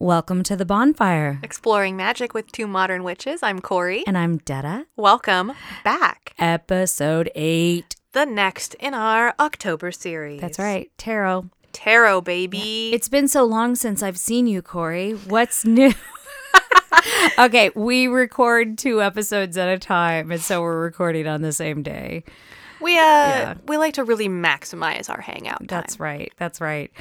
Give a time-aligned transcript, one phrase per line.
[0.00, 1.40] Welcome to the bonfire.
[1.42, 3.42] Exploring magic with two modern witches.
[3.42, 4.04] I'm Corey.
[4.06, 4.86] And I'm Detta.
[4.94, 6.34] Welcome back.
[6.38, 7.96] Episode eight.
[8.12, 10.40] The next in our October series.
[10.40, 10.88] That's right.
[10.98, 11.46] Tarot.
[11.72, 12.92] Tarot, baby.
[12.92, 15.14] It's been so long since I've seen you, Corey.
[15.14, 15.92] What's new?
[17.40, 21.82] okay, we record two episodes at a time, and so we're recording on the same
[21.82, 22.22] day.
[22.80, 25.58] we uh we like to really maximize our hangout.
[25.58, 25.66] Time.
[25.66, 26.32] That's right.
[26.36, 26.92] That's right.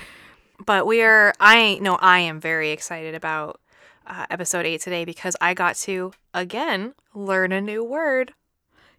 [0.65, 3.59] But we are I know I am very excited about
[4.05, 8.33] uh, episode 8 today because I got to again learn a new word.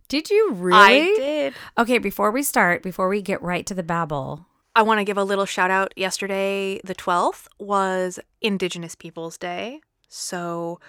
[0.09, 0.79] Did you really?
[0.79, 1.55] I did.
[1.77, 5.19] Okay, before we start, before we get right to the babble, I want to give
[5.19, 5.93] a little shout out.
[5.97, 9.81] Yesterday, the 12th, was Indigenous Peoples Day.
[10.09, 10.81] So,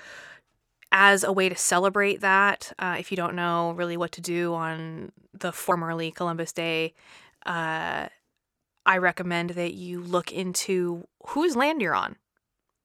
[0.92, 4.54] as a way to celebrate that, uh, if you don't know really what to do
[4.54, 6.94] on the formerly Columbus Day,
[7.46, 8.08] uh,
[8.86, 12.16] I recommend that you look into whose land you're on.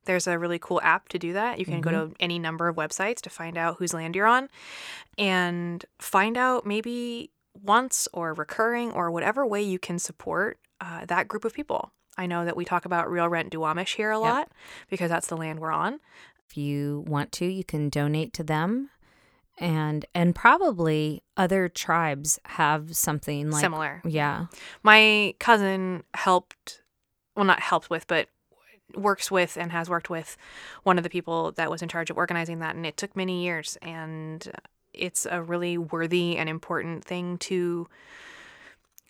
[0.04, 1.58] There's a really cool app to do that.
[1.58, 4.50] You can go to any number of websites to find out whose land you're on
[5.16, 7.30] and find out maybe
[7.62, 11.90] once or recurring or whatever way you can support uh, that group of people.
[12.18, 14.50] I know that we talk about real rent Duwamish here a lot
[14.90, 16.00] because that's the land we're on.
[16.48, 18.90] if you want to, you can donate to them.
[19.58, 24.02] And and probably other tribes have something like Similar.
[24.04, 24.46] Yeah.
[24.82, 26.82] My cousin helped,
[27.36, 28.28] well, not helped with, but
[28.94, 30.36] works with and has worked with
[30.82, 32.74] one of the people that was in charge of organizing that.
[32.74, 33.78] And it took many years.
[33.80, 34.50] And
[34.92, 37.88] it's a really worthy and important thing to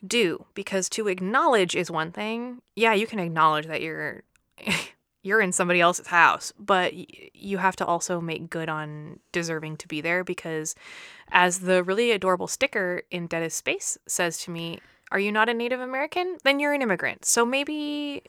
[0.06, 2.60] do because to acknowledge is one thing.
[2.77, 4.22] Yeah, you can acknowledge that you're.
[5.25, 9.79] You're in somebody else's house, but y- you have to also make good on deserving
[9.79, 10.77] to be there because,
[11.33, 14.81] as the really adorable sticker in Detta's Space says to me,
[15.11, 16.37] are you not a Native American?
[16.45, 17.25] Then you're an immigrant.
[17.25, 18.23] So maybe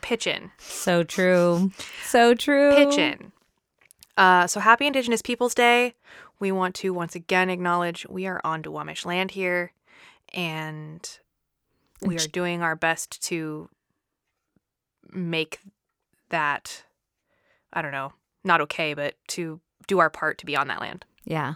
[0.00, 0.50] pitch in.
[0.58, 1.70] So true.
[2.04, 2.74] So true.
[2.74, 3.32] Pitch in.
[4.16, 5.94] Uh, so happy Indigenous Peoples Day.
[6.38, 9.72] We want to once again acknowledge we are on Duwamish land here
[10.32, 11.18] and
[12.02, 13.68] we are doing our best to
[15.10, 15.60] make
[16.30, 16.84] that,
[17.72, 18.12] I don't know,
[18.44, 21.04] not okay, but to do our part to be on that land.
[21.24, 21.54] Yeah.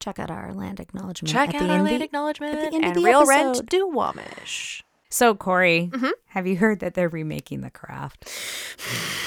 [0.00, 1.32] Check out our land acknowledgement.
[1.32, 3.26] Check at out the our end land of- acknowledgement at the end of the real
[3.26, 3.70] rent episode.
[3.70, 4.82] Duwamish.
[5.08, 6.12] So Corey, Mhm.
[6.28, 8.28] have you heard that they're remaking the craft?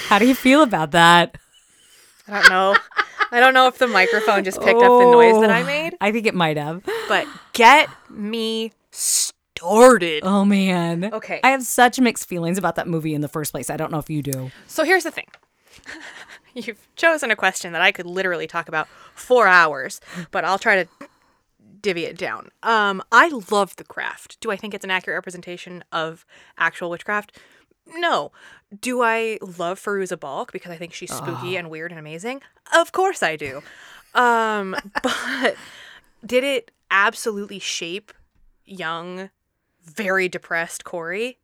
[0.07, 1.37] How do you feel about that?
[2.27, 2.77] I don't know.
[3.31, 5.95] I don't know if the microphone just picked up the noise that I Oh, made,
[6.01, 6.83] I think it might have.
[7.07, 8.71] but get me
[9.59, 10.23] started.
[10.23, 11.13] Oh man.
[11.13, 11.39] Okay.
[11.43, 13.69] I have such mixed feelings about that movie in the first place.
[13.69, 14.51] I don't know if you do.
[14.67, 15.27] So here's the thing.
[16.53, 20.83] You've chosen a question that I could literally talk about four hours, but I'll try
[20.83, 20.89] to
[21.81, 22.49] divvy it down.
[22.63, 24.39] Um, I love the craft.
[24.41, 26.25] Do I think it's an accurate representation of
[26.57, 27.37] actual witchcraft?
[27.95, 28.31] No.
[28.81, 32.41] Do I love Fairuza Balk because I think she's spooky and weird and amazing?
[32.75, 33.61] Of course I do.
[34.13, 35.55] Um, but
[36.25, 38.11] did it absolutely shape
[38.65, 39.29] young,
[39.89, 41.39] very depressed Corey?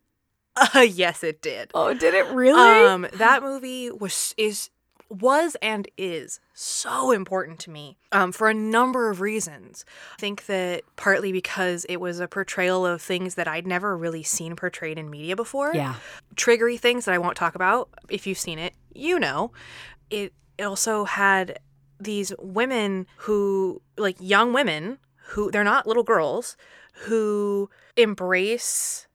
[0.55, 1.71] Uh, yes, it did.
[1.73, 2.87] Oh, did it really?
[2.87, 4.69] Um, that movie was is
[5.09, 9.85] was and is so important to me um, for a number of reasons.
[10.13, 14.23] I think that partly because it was a portrayal of things that I'd never really
[14.23, 15.73] seen portrayed in media before.
[15.75, 15.95] yeah.
[16.35, 17.89] Triggery things that I won't talk about.
[18.09, 19.51] If you've seen it, you know.
[20.09, 21.59] It also had
[21.99, 26.57] these women who, like young women, who they're not little girls,
[26.93, 29.07] who embrace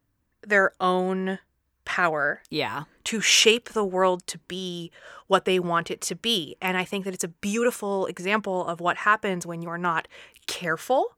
[0.47, 1.39] their own
[1.85, 2.85] power Yeah.
[3.05, 4.91] to shape the world to be
[5.27, 6.57] what they want it to be.
[6.63, 10.07] And I think that it's a beautiful example of what happens when you're not
[10.47, 11.17] careful,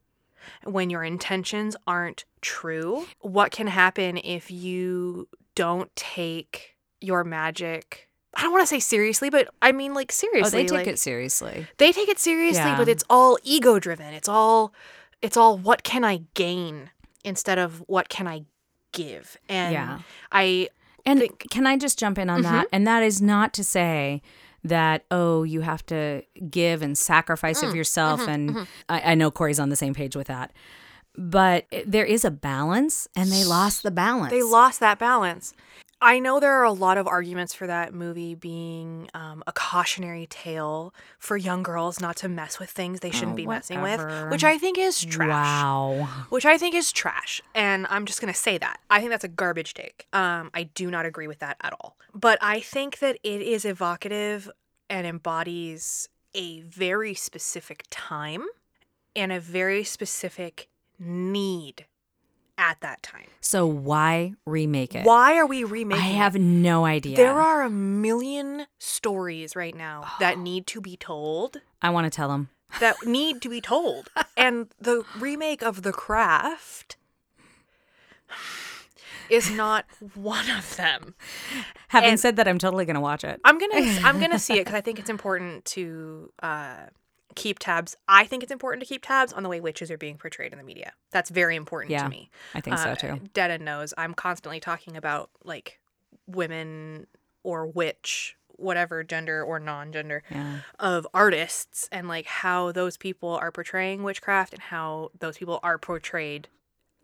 [0.64, 3.06] when your intentions aren't true.
[3.20, 8.08] What can happen if you don't take your magic?
[8.34, 10.62] I don't want to say seriously, but I mean like Oh, seriously.
[10.62, 11.66] they take like, it seriously.
[11.76, 12.78] they take it seriously, Yeah.
[12.78, 14.14] but it's all ego driven.
[14.14, 14.72] It's all
[15.20, 16.90] it's all what can I gain
[17.24, 18.44] instead of what can I
[18.92, 19.36] give.
[19.48, 19.98] And Yeah.
[20.30, 20.68] I
[21.04, 22.66] And think- can I just jump in on that?
[22.66, 22.74] Mm-hmm.
[22.74, 24.22] And that is not to say
[24.64, 27.74] that oh you have to give and sacrifice of mm.
[27.74, 28.30] yourself mm-hmm.
[28.30, 28.62] and mm-hmm.
[28.88, 30.52] I, I know corey's on the same page with that
[31.16, 35.52] but eh, there is a balance and they lost the balance they lost that balance.
[36.02, 40.26] I know there are a lot of arguments for that movie being um, a cautionary
[40.26, 44.00] tale for young girls not to mess with things they shouldn't Oh, be messing with,
[44.30, 45.28] which I think is trash.
[45.30, 46.08] Wow.
[46.28, 48.80] Which I think is trash, and I'm just gonna say that.
[48.90, 50.06] I think that's a garbage take.
[50.12, 51.96] Um, I do not agree with that at all.
[52.12, 54.50] But I think that it is evocative
[54.90, 58.44] and embodies a very specific time
[59.14, 61.86] and a very specific need
[62.62, 63.26] at that time.
[63.40, 65.04] So why remake it?
[65.04, 66.04] Why are we remaking?
[66.04, 67.16] I have no idea.
[67.16, 71.56] There are a million stories right now that need to be told.
[71.82, 72.50] I want to tell them.
[72.78, 74.08] That need to be told.
[74.36, 76.96] and the remake of The Craft
[79.28, 81.14] is not one of them.
[81.88, 83.40] Having And- said that, I'm totally going to watch it.
[83.44, 83.74] I'm gonna
[84.04, 86.84] I'm gonna see it because I think it's important to uh,
[87.34, 87.96] keep tabs.
[88.08, 90.58] I think it's important to keep tabs on the way witches are being portrayed in
[90.58, 90.92] the media.
[91.10, 92.30] That's very important Yeah, to me.
[92.54, 93.20] I think so Uh, too.
[93.34, 95.80] Detta knows I'm constantly talking about like
[96.26, 97.06] women
[97.42, 100.58] or witch, whatever gender or non-gender Yeah.
[100.78, 105.78] of artists and like how those people are portraying witchcraft and how those people are
[105.78, 106.48] portrayed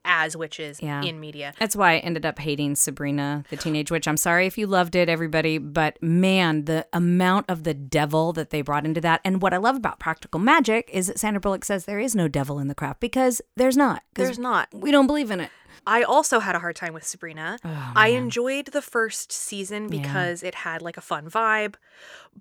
[0.08, 1.02] as witches Yeah.
[1.02, 1.52] in media.
[1.60, 4.08] That's why I ended up hating Sabrina, the Teenage Witch.
[4.08, 8.50] I'm sorry if you loved it, everybody, but man, the amount of the devil that
[8.50, 9.20] they brought into that.
[9.25, 12.26] And what I love about practical magic is that Sandra Bullock says there is no
[12.26, 14.02] devil in the craft because there's not.
[14.14, 14.69] There's not.
[14.72, 15.50] We don't believe in it.
[15.87, 17.58] I also had a hard time with Sabrina.
[17.64, 20.00] Oh, I enjoyed the first season Yeah.
[20.02, 21.75] because it had like a fun vibe,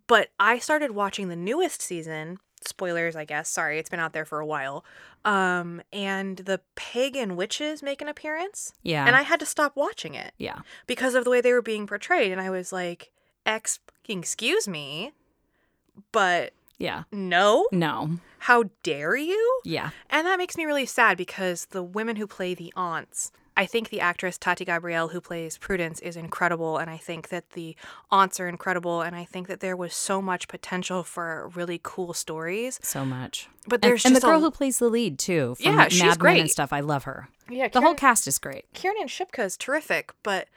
[0.08, 2.40] but I started watching the newest season.
[2.68, 3.50] Spoilers, I guess.
[3.50, 4.84] Sorry, it's been out there for a while.
[5.26, 9.06] Um, and the pagan witches make an appearance, Yeah.
[9.06, 10.60] and I had to stop watching it yeah.
[10.86, 12.32] because of the way they were being portrayed.
[12.32, 13.12] And I was like,
[13.46, 15.12] "Ex, excuse me,
[16.12, 17.04] but Yeah.
[17.12, 18.20] no, No.
[18.40, 19.90] how dare you?" Yeah.
[20.10, 23.90] And that makes me really sad because the women who play the aunts, I think
[23.90, 27.76] the actress Tati Gabrielle who plays Prudence is incredible and I think that the
[28.12, 32.14] aunts are incredible and I think that there was so much potential for really cool
[32.14, 32.80] stories.
[32.84, 33.50] So much.
[33.68, 35.56] But And, there's and the just girl a, who plays the lead too.
[35.56, 36.52] From Yeah, she's Mad Men and great.
[36.52, 36.72] stuff.
[36.72, 37.28] I love her.
[37.50, 38.66] yeah, The whole cast is great.
[38.74, 40.48] Kiernan Shipka is terrific, but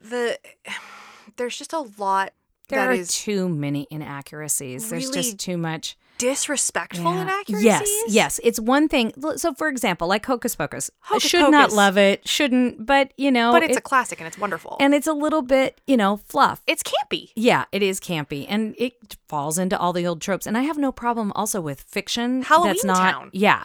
[0.00, 0.38] the
[1.36, 2.32] there's just a lot
[2.68, 4.88] There are is too many inaccuracies.
[4.88, 5.96] There's just too much.
[6.18, 7.22] Disrespectful Yeah.
[7.22, 7.64] inaccuracies.
[7.64, 8.40] Yes, yes.
[8.42, 9.12] It's one thing.
[9.36, 13.52] So, for example, like Hocus Pocus, Hocus should not love it, shouldn't, but you know,
[13.52, 14.76] But it's it- a classic and it's wonderful.
[14.80, 16.62] and it's a little bit, you know, fluff.
[16.66, 17.30] it's campy.
[17.34, 20.46] yeah, it is campy, and it falls into all the old tropes.
[20.46, 23.10] And I have no problem also with fiction Halloween that's not.
[23.12, 23.30] Town.
[23.32, 23.64] Yeah.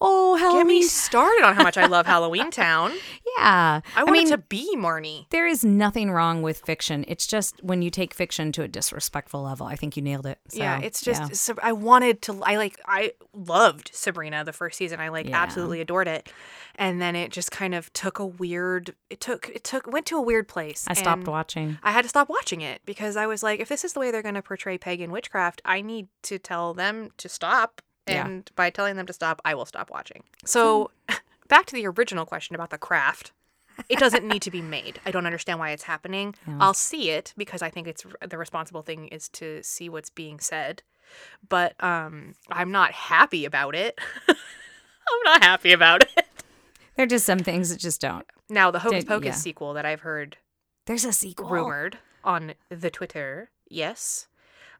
[0.00, 0.60] Oh, Halloween.
[0.60, 2.92] Get me started on how much I love Halloween Town.
[3.38, 3.80] yeah.
[3.96, 5.26] I want mean, it to be Marnie.
[5.30, 7.04] there is nothing wrong with fiction.
[7.08, 9.66] It's just when you take fiction to a disrespectful level.
[9.66, 10.38] I think you nailed it.
[10.48, 11.28] So, yeah, it's just yeah.
[11.32, 15.00] Sab- I wanted to I like I loved Sabrina the first season.
[15.00, 15.42] I like Yeah.
[15.42, 16.30] absolutely adored it.
[16.76, 20.16] And then it just kind of took a weird it took it took went to
[20.16, 20.84] a weird place.
[20.86, 21.78] I stopped watching.
[21.82, 24.10] I had to stop watching it because I was like if this is the way
[24.10, 27.82] they're going to portray pagan witchcraft, I need to tell them to stop.
[28.06, 28.26] Yeah.
[28.26, 30.22] And by telling them to stop, I will stop watching.
[30.44, 31.16] So, hmm.
[31.48, 33.32] back to the original question about the craft.
[33.88, 35.00] It doesn't need to be made.
[35.06, 36.34] I don't understand why it's happening.
[36.58, 40.40] I'll see it because I think it's the responsible thing is to see what's being
[40.40, 40.82] said.
[41.48, 43.98] But um I'm not happy about it.
[44.28, 46.26] I'm not happy about it.
[46.96, 48.26] There are just some things that just don't.
[48.50, 49.32] Now, the Hocus Pocus yeah.
[49.32, 50.36] sequel that I've heard
[50.86, 51.48] There's a sequel.
[51.48, 53.50] rumored on the Twitter.
[53.68, 54.26] Yes.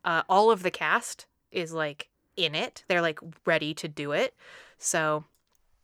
[0.04, 2.84] Uh, all of the cast is like in it.
[2.88, 4.34] They're like ready to do it.
[4.78, 5.24] So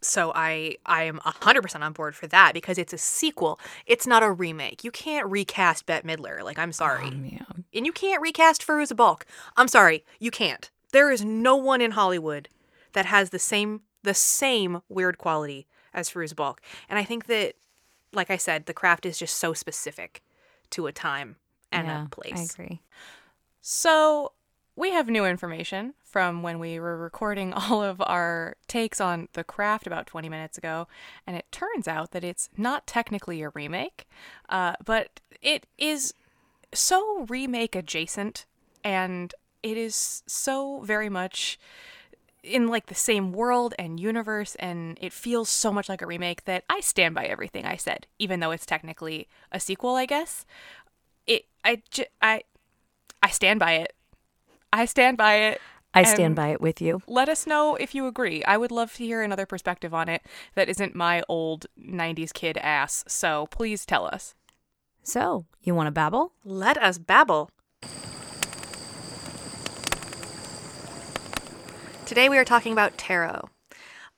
[0.00, 3.58] so I I am 100% on board for that because it's a sequel.
[3.86, 4.84] It's not a remake.
[4.84, 6.42] You can't recast Bette Midler.
[6.42, 7.10] Like I'm sorry.
[7.10, 7.62] Yeah.
[7.74, 9.26] And you can't recast Fairuza Balk.
[9.56, 10.04] I'm sorry.
[10.18, 10.70] You can't.
[10.92, 12.48] There is no one in Hollywood
[12.92, 16.60] that has the same the same weird quality as Fairuza Balk.
[16.88, 17.54] And I think that
[18.12, 20.22] like I said, the craft is just so specific
[20.70, 21.36] to a time
[21.72, 22.32] and yeah, a place.
[22.36, 22.80] I agree.
[23.60, 24.32] So
[24.76, 29.44] we have new information from when we were recording all of our takes on The
[29.44, 30.86] Craft about 20 minutes ago,
[31.26, 34.06] and it turns out that it's not technically a remake,
[34.48, 36.14] uh, but it is
[36.74, 38.46] so remake adjacent,
[38.82, 41.58] and it is so very much
[42.42, 46.44] in like the same world and universe and it feels so much like a remake
[46.44, 50.44] that I stand by everything I said even though it's technically a sequel I guess
[51.26, 52.42] it I j- I
[53.22, 53.94] I stand by it.
[54.70, 55.62] I stand by it.
[55.94, 57.02] I stand by it with you.
[57.06, 58.44] Let us know if you agree.
[58.44, 60.22] I would love to hear another perspective on it
[60.54, 63.04] that isn't my old 90s kid ass.
[63.06, 64.34] So please tell us.
[65.04, 66.32] So, you want to babble?
[66.44, 67.50] Let us babble.
[72.06, 73.50] Today we are talking about tarot.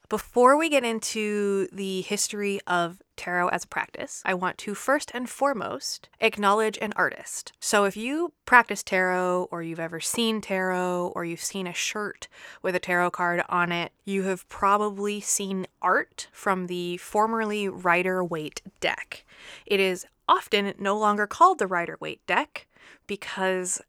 [0.08, 5.10] Before we get into the history of tarot as a practice, I want to first
[5.12, 7.52] and foremost acknowledge an artist.
[7.58, 12.28] So if you practice tarot, or you've ever seen tarot, or you've seen a shirt
[12.62, 18.22] with a tarot card on it, you have probably seen art from the formerly Rider
[18.22, 19.24] Waite deck.
[19.66, 22.66] It is often no longer called the Rider Waite deck
[23.06, 23.80] because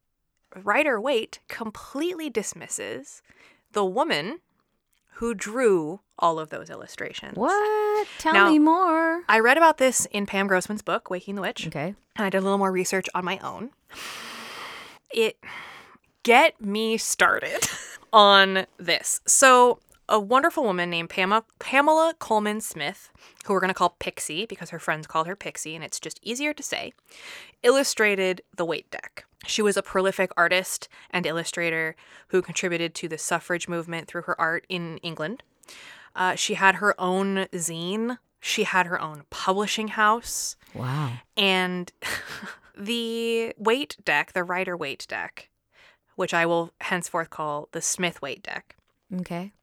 [0.64, 3.22] Rider Waite completely dismisses
[3.72, 4.40] the woman
[5.16, 7.36] who drew all of those illustrations.
[7.38, 8.08] What?
[8.20, 9.24] Tell Now- me more.
[9.28, 11.96] I read about this in Pam Grossman's book, Waking the Witch, Okay.
[12.16, 13.72] and I did a little more research on my own.
[15.12, 15.38] It
[16.24, 17.68] get me started
[18.14, 19.22] on this.
[19.26, 23.12] So, a wonderful woman named Pamela, Pamela Colman Smith,
[23.46, 26.20] who we're going to call Pixie because her friends called her Pixie and it's just
[26.24, 26.94] easier to say,
[27.64, 29.26] illustrated the Waite deck.
[29.46, 31.96] She was a prolific artist and illustrator
[32.30, 35.44] who contributed to the suffrage movement through her art in England.
[36.16, 38.18] Uh, she had her own zine.
[38.40, 40.56] She had her own publishing house.
[40.74, 41.14] Wow.
[41.36, 41.92] And
[42.78, 45.50] the Waite deck, the Rider Waite deck,
[46.16, 48.76] which I will henceforth call the Smith Waite deck,
[49.22, 49.54] Okay.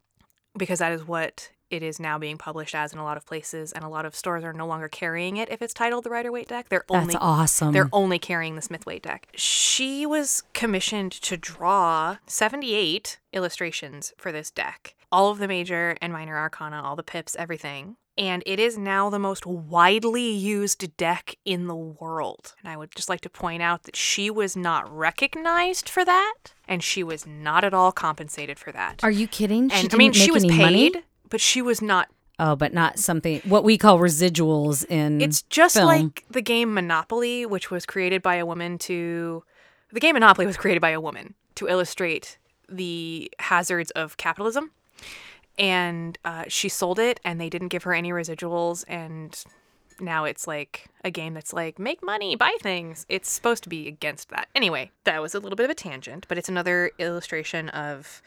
[0.56, 3.72] Because that is what it is now being published as in a lot of places,
[3.72, 6.30] and a lot of stores are no longer carrying it if it's titled the Rider
[6.30, 6.68] Waite deck.
[6.68, 7.72] They're That's only awesome.
[7.72, 9.28] they're only carrying the Smith Waite deck.
[9.34, 16.12] She was commissioned to draw 78 illustrations for this deck, all of the major and
[16.12, 17.96] minor arcana, all the pips, everything.
[18.16, 22.54] And it is now the most widely used deck in the world.
[22.62, 26.34] And I would just like to point out that she was not recognized for that,
[26.68, 29.02] and she was not at all compensated for that.
[29.02, 29.68] Are you kidding?
[29.68, 30.92] She and I didn't mean, she make was paid, money?
[31.28, 35.76] but she was not Oh, but not something what we call residuals in It's just
[35.76, 35.86] film.
[35.86, 39.44] like the game Monopoly, which was created by a woman to.
[39.92, 44.72] The game Monopoly was created by a woman to illustrate the hazards of capitalism.
[45.58, 48.84] And uh, she sold it, and they didn't give her any residuals.
[48.88, 49.42] And
[50.00, 53.06] now it's like a game that's like, make money, buy things.
[53.08, 54.48] It's supposed to be against that.
[54.54, 58.22] Anyway, that was a little bit of a tangent, but it's another illustration of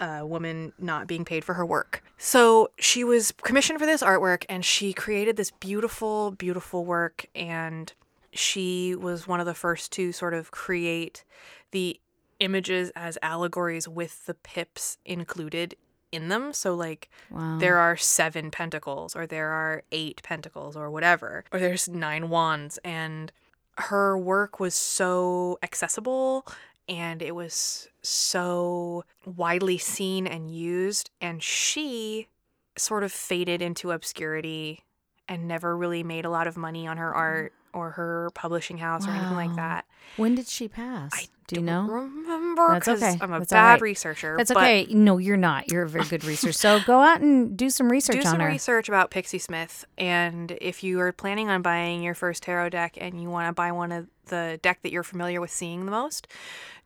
[0.00, 2.02] a woman not being paid for her work.
[2.16, 7.26] So she was commissioned for this artwork and she created this beautiful, beautiful work.
[7.34, 7.92] And
[8.32, 11.24] she was one of the first to sort of create
[11.72, 12.00] the
[12.38, 15.76] images as allegories with the pips included
[16.12, 16.52] in them.
[16.52, 17.58] So, like, Wow.
[17.58, 22.78] there are seven pentacles, or there are eight pentacles, or whatever, or there's nine wands.
[22.84, 23.32] And
[23.78, 26.46] her work was so accessible
[26.88, 31.10] and it was so widely seen and used.
[31.20, 32.28] And she
[32.76, 34.80] sort of faded into obscurity
[35.28, 37.78] and never really made a lot of money on her art mm.
[37.78, 39.84] or her publishing house or anything like that.
[40.16, 41.28] when did she pass?
[41.50, 41.82] Do you know?
[41.82, 43.18] Remember, That's okay.
[43.20, 43.80] I'm a That's bad right.
[43.82, 44.36] researcher.
[44.36, 44.86] That's okay.
[44.88, 45.68] No, you're not.
[45.72, 46.52] You're a very good researcher.
[46.52, 48.46] So go out and do some research do on some her.
[48.46, 52.96] research about Pixie Smith, and if you are planning on buying your first tarot deck
[53.00, 55.90] and you want to buy one of the deck that you're familiar with seeing the
[55.90, 56.28] most,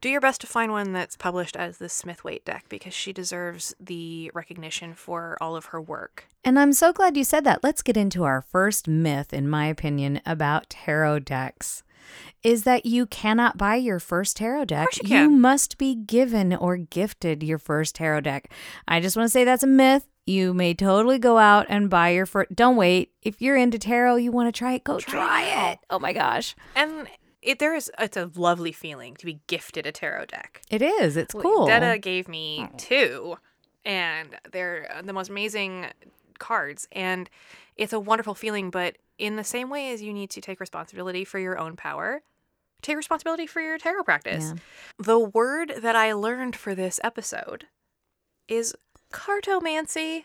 [0.00, 3.12] do your best to find one that's published as the Smith Waite deck because she
[3.12, 6.24] deserves the recognition for all of her work.
[6.42, 7.62] And I'm so glad you said that.
[7.62, 11.82] Let's get into our first myth, in my opinion, about tarot decks.
[12.42, 14.88] Is that you cannot buy your first tarot deck.
[15.02, 15.40] you can.
[15.40, 18.50] must be given or gifted your first tarot deck.
[18.86, 20.06] I just want to say that's a myth.
[20.26, 22.54] You may totally go out and buy your first.
[22.54, 23.12] Don't wait.
[23.22, 25.72] If you're into tarot, you want to try it, go try, it.
[25.74, 25.78] it.
[25.90, 26.56] Oh my gosh.
[26.74, 27.08] And
[27.44, 30.62] it there is it's a lovely feeling to be gifted a tarot deck.
[30.70, 31.16] It is.
[31.16, 31.66] It's cool.
[31.66, 33.36] Detta gave me two,
[33.84, 35.86] and they're the most amazing
[36.38, 36.88] cards.
[36.92, 37.28] And
[37.76, 41.24] it's a wonderful feeling, but in the same way as you need to take responsibility
[41.24, 42.22] for your own power,
[42.82, 44.52] take responsibility for your tarot practice.
[44.54, 45.04] Yeah.
[45.04, 47.66] The word that I learned for this episode
[48.48, 48.74] is
[49.12, 50.24] cartomancy.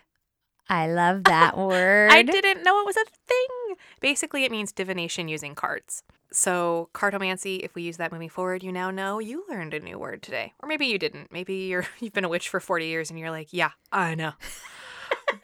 [0.68, 2.10] I love that word.
[2.10, 3.76] I didn't know it was a thing.
[4.00, 6.02] Basically, it means divination using cards.
[6.32, 9.98] So, cartomancy, if we use that moving forward, you now know you learned a new
[9.98, 10.52] word today.
[10.60, 11.32] Or maybe you didn't.
[11.32, 14.32] Maybe you're you've been a witch for 40 years and you're like, "Yeah, I know."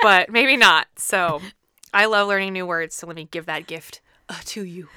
[0.00, 0.86] but maybe not.
[0.96, 1.40] So,
[1.92, 4.88] I love learning new words, so let me give that gift uh, to you.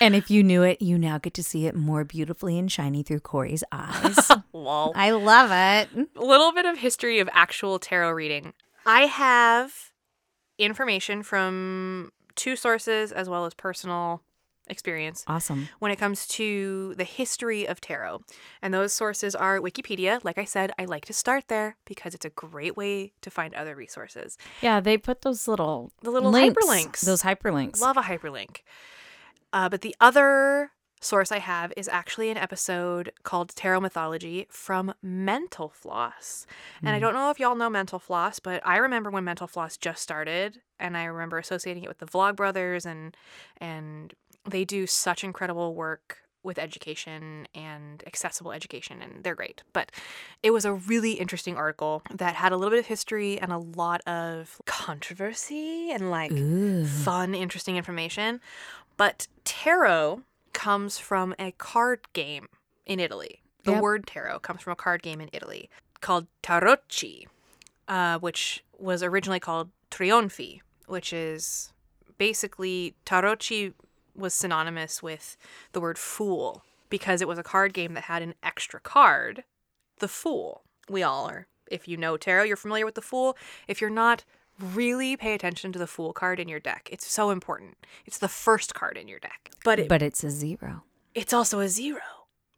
[0.00, 3.02] And if you knew it, you now get to see it more beautifully and shiny
[3.02, 4.30] through Corey's eyes.
[4.52, 4.92] Lol.
[4.94, 6.08] I love it.
[6.16, 8.52] A little bit of history of actual tarot reading.
[8.86, 9.72] I have
[10.56, 14.22] information from two sources as well as personal
[14.70, 15.68] experience Awesome.
[15.78, 18.22] when it comes to the history of tarot.
[18.62, 20.22] And those sources are Wikipedia.
[20.24, 23.54] Like I said, I like to start there because it's a great way to find
[23.54, 24.36] other resources.
[24.60, 27.00] Yeah, they put those little The little links, hyperlinks.
[27.00, 27.80] Those hyperlinks.
[27.80, 28.58] Love a hyperlink.
[29.52, 34.92] Uh, but the other source I have is actually an episode called Tarot Mythology from
[35.00, 36.44] Mental Floss.
[36.82, 39.76] And I don't know if y'all know Mental Floss, but I remember when Mental Floss
[39.76, 43.16] just started and I remember associating it with the Vlogbrothers and
[43.58, 44.12] and
[44.48, 49.62] they do such incredible work with education and accessible education and they're great.
[49.72, 49.90] But
[50.42, 53.58] it was a really interesting article that had a little bit of history and a
[53.58, 56.86] lot of controversy and like Ooh.
[56.86, 58.40] fun, interesting information.
[58.96, 62.48] But tarot comes from a card game
[62.86, 63.42] in Italy.
[63.64, 63.82] The Yep.
[63.82, 65.68] word tarot comes from a card game in Italy
[66.00, 67.26] called Tarocchi,
[67.88, 71.72] uh, which was originally called Trionfi, which is
[72.16, 73.74] basically Tarocchi
[74.18, 75.36] was synonymous with
[75.72, 79.44] the word fool because it was a card game that had an extra card,
[79.98, 80.62] the fool.
[80.88, 81.46] We all are.
[81.70, 83.36] If you know tarot, you're familiar with the fool.
[83.66, 84.24] If you're not,
[84.58, 86.88] really pay attention to the fool card in your deck.
[86.90, 87.76] It's so important.
[88.06, 89.50] It's the first card in your deck.
[89.64, 90.82] But it, But it's a zero.
[91.14, 92.00] it's also a zero.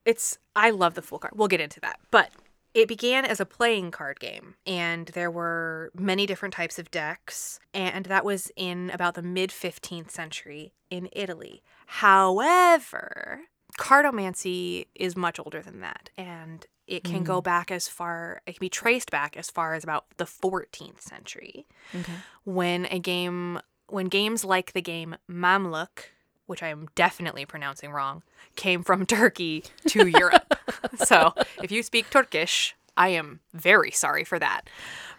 [0.07, 1.35] It's I love the fool card.
[1.37, 1.99] We'll get into that.
[2.11, 2.31] But
[2.75, 7.59] it began as a playing card game and there were many different types of decks
[7.75, 11.63] and that was in about the mid 15th century in Italy.
[11.87, 13.41] However,
[13.79, 17.45] cartomancy is much older than that and it can go hmm.
[17.45, 21.67] back as far it can be traced back as far as about the 14th century
[21.95, 22.13] Okay.
[22.45, 26.05] when a game when games like the game Mamluk,
[26.51, 28.23] which I am definitely pronouncing wrong,
[28.57, 30.55] came from Turkey to Europe.
[30.97, 34.63] so if you speak Turkish, I am very sorry for that.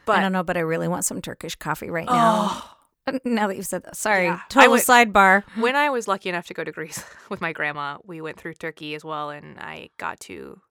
[0.06, 2.14] But I don't know, but I really want some Turkish coffee right now.
[2.14, 2.68] Oh.
[3.26, 4.26] Now that you've said that, sorry.
[4.26, 4.42] Yeah.
[4.48, 5.44] Total would- sidebar.
[5.56, 8.54] when I was lucky enough to go to Greece with my grandma, we went through
[8.54, 10.62] Turkey as well, and I got to.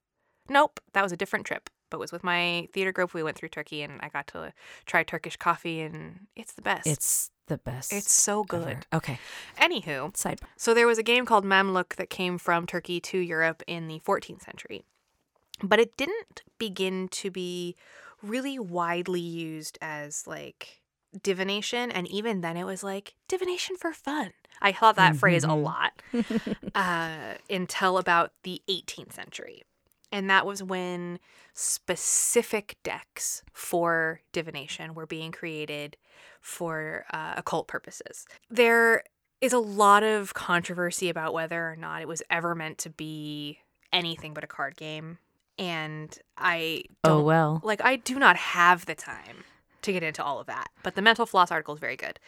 [0.49, 1.69] Nope, that was a different trip.
[1.91, 3.13] But it was with my theater group.
[3.15, 4.53] We went through Turkey, and I got to
[4.87, 6.87] try Turkish coffee, and it's the best.
[6.87, 7.93] It's the best.
[7.93, 8.65] it's so ever.
[8.65, 8.87] good.
[8.93, 9.19] Okay.
[9.59, 10.47] Anywho, Sidebar.
[10.57, 14.01] So there was a game called Mamluk that came from Turkey to Europe in the
[14.01, 14.85] 14th century.
[15.63, 17.77] But it didn't begin to be
[18.23, 20.81] really widely used as like
[21.23, 24.33] divination and even then it was like divination for fun.
[24.63, 26.03] I thought that phrase a lot.
[26.75, 29.63] uh, until about the 18th century.
[30.13, 31.19] And that was when
[31.55, 35.97] specific decks for divination were being created
[36.41, 38.27] for uh, occult purposes.
[38.51, 39.05] There
[39.41, 43.59] is a lot of controversy about whether or not it was ever meant to be
[43.93, 45.19] anything but a card game.
[45.59, 47.61] And I don't Oh, well.
[47.65, 49.45] like I do not have the time
[49.83, 50.69] to get into all of that.
[50.83, 52.19] But the mental floss article is very good.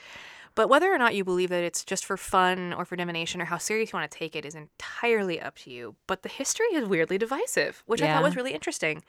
[0.55, 3.47] But whether or not you believe that it's just for fun or for divination or
[3.47, 5.97] how serious you want to take it is entirely up to you.
[6.07, 9.03] But the history is weirdly divisive, which I thought was really interesting.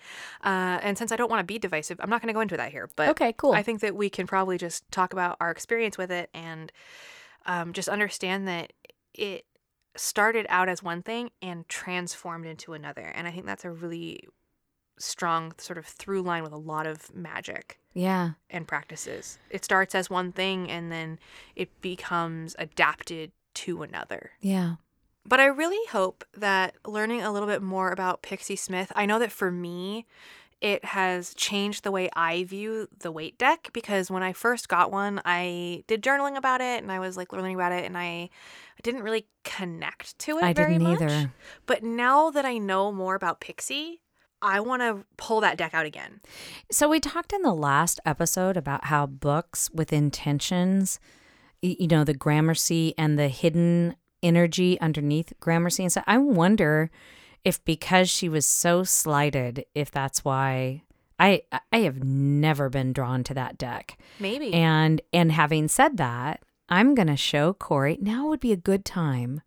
[0.44, 2.58] Uh, and since I don't want to be divisive, I'm not going to go into
[2.58, 2.90] that here.
[2.96, 3.54] But Okay, cool.
[3.54, 6.72] I think that we can probably just talk about our experience with it and
[7.46, 8.74] um, just understand that
[9.14, 9.46] it
[9.96, 13.02] started out as one thing and transformed into another.
[13.02, 14.28] And I think that's a really
[15.04, 18.32] strong sort of through line with a lot of magic Yeah.
[18.50, 19.38] and practices.
[19.50, 21.20] It starts as one thing and then
[21.56, 24.32] it becomes adapted to another.
[24.42, 24.76] Yeah.
[25.26, 29.20] But I really hope that learning a little bit more about Pixie Smith, I know
[29.20, 30.06] that for me,
[30.60, 34.92] it has changed the way I view the Waite deck because when I first got
[34.92, 38.04] one, I did journaling about it and I was like learning about it and I,
[38.04, 38.30] I
[38.82, 41.02] didn't really connect to it I very didn't much.
[41.02, 41.32] either.
[41.66, 44.00] But now that I know more about Pixie,
[44.44, 46.20] I want to pull that deck out again.
[46.72, 51.00] So we talked in the last episode about how books with intentions,
[51.62, 56.92] you know, the Gramercy and the hidden energy underneath Gramercy and so I wonder
[57.44, 60.84] if because she was so slighted, if that's why
[61.20, 63.98] I I have never been drawn to that deck.
[64.20, 64.54] Maybe.
[64.54, 69.42] And and having said that, I'm gonna show Corey now would be a good time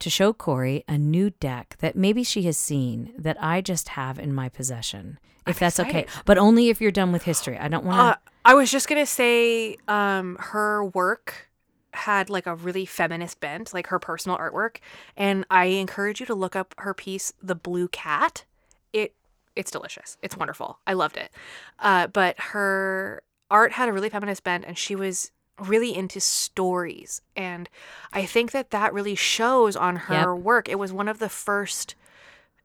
[0.00, 4.18] to show Corey a new deck that maybe she has seen that I just have
[4.18, 5.18] in my possession.
[5.46, 6.06] If that's okay.
[6.26, 7.58] But only if you're done with history.
[7.58, 11.48] I don't want Uh, to I was just gonna say, um, her work
[11.92, 14.76] had like a really feminist bent, like her personal artwork,
[15.16, 18.44] and I encourage you to look up her piece, "The Blue Cat."
[18.92, 19.14] It
[19.56, 20.16] it's delicious.
[20.22, 20.78] It's wonderful.
[20.86, 21.30] I loved it.
[21.78, 27.20] Uh, but her art had a really feminist bent, and she was really into stories,
[27.36, 27.68] and
[28.12, 30.68] I think that that really shows on her work.
[30.68, 31.94] It was one of the first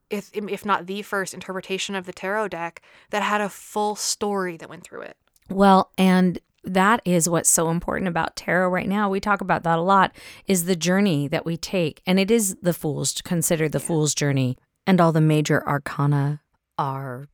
[0.08, 2.80] if if not the first interpretation of the tarot deck
[3.10, 5.16] that had a full story that went through it.
[5.48, 9.08] Well, and that is what's so important about tarot right now.
[9.08, 10.14] We talk about that a lot
[10.46, 12.02] is the journey that we take.
[12.06, 14.58] And it is the fool's to consider the fool's journey.
[14.86, 16.40] And all the major arcana
[16.76, 17.28] are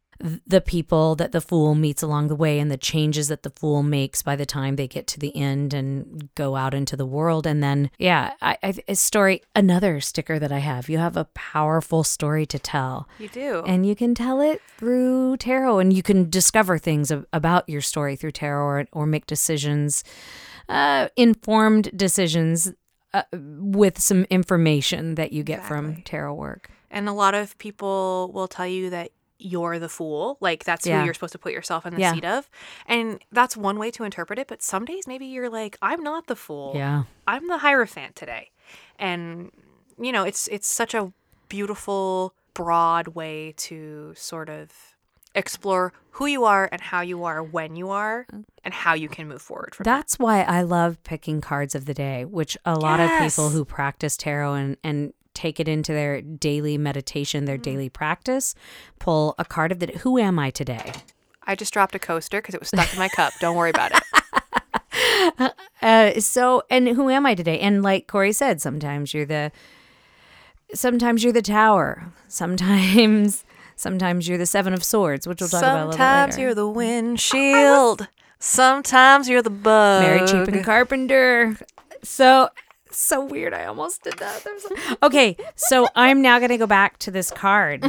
[0.46, 3.82] the people that the fool meets along the way and the changes that the fool
[3.82, 7.46] makes by the time they get to the end and go out into the world.
[7.46, 10.88] And then, yeah, I, I, a story, another sticker that I have.
[10.88, 13.08] You have a powerful story to tell.
[13.18, 13.62] You do.
[13.66, 17.80] And you can tell it through tarot, and you can discover things ab- about your
[17.80, 20.04] story through tarot or, or make decisions,
[20.68, 22.72] uh, informed decisions
[23.12, 26.70] uh, with some information that you get from tarot work.
[26.90, 29.10] And a lot of people will tell you that
[29.44, 30.36] you're the fool.
[30.40, 30.98] Like that's Yeah.
[31.00, 32.12] who you're supposed to put yourself in the Yeah.
[32.14, 32.48] seat of.
[32.86, 34.48] And that's one way to interpret it.
[34.48, 36.72] But some days maybe you're like, I'm not the fool.
[36.74, 37.04] Yeah.
[37.26, 38.50] I'm the Hierophant today.
[38.98, 39.50] And
[39.98, 41.12] you know, it's it's such a
[41.48, 44.70] beautiful, broad way to sort of
[45.34, 48.26] explore who you are and how you are when you are
[48.64, 49.96] and how you can move forward from that.
[49.96, 53.64] That's why I love picking cards of the day, which a lot of people who
[53.64, 58.54] practice tarot and, and take it into their daily meditation, their daily practice,
[58.98, 60.92] pull a card of the Who am I today?
[61.44, 63.32] I just dropped a coaster because it was stuck in my cup.
[63.40, 64.02] Don't worry about it.
[65.80, 67.58] Uh, so, and who am I today?
[67.58, 69.50] And like Corey said, sometimes you're the,
[70.74, 72.12] sometimes you're the tower.
[72.28, 73.44] Sometimes,
[73.76, 76.68] sometimes you're the seven of swords, which we'll talk about a little Sometimes you're the
[76.68, 78.06] windshield.
[78.38, 80.02] Sometimes you're the bug.
[80.02, 81.56] Mary Chapin Carpenter.
[82.04, 82.48] So
[82.92, 83.54] so weird.
[83.54, 84.44] I almost did that.
[84.44, 87.84] That okay, so I'm now going to go back to this card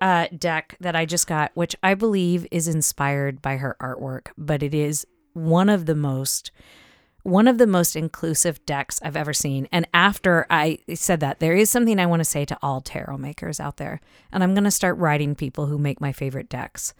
[0.00, 4.62] Uh, deck that I just got, which I believe is inspired by her artwork, but
[4.62, 6.50] it is one of the most
[7.24, 9.68] one of the most inclusive decks I've ever seen.
[9.70, 13.18] And after I said that, there is something I want to say to all tarot
[13.18, 14.00] makers out there,
[14.32, 16.94] and I'm going to start writing people who make my favorite decks.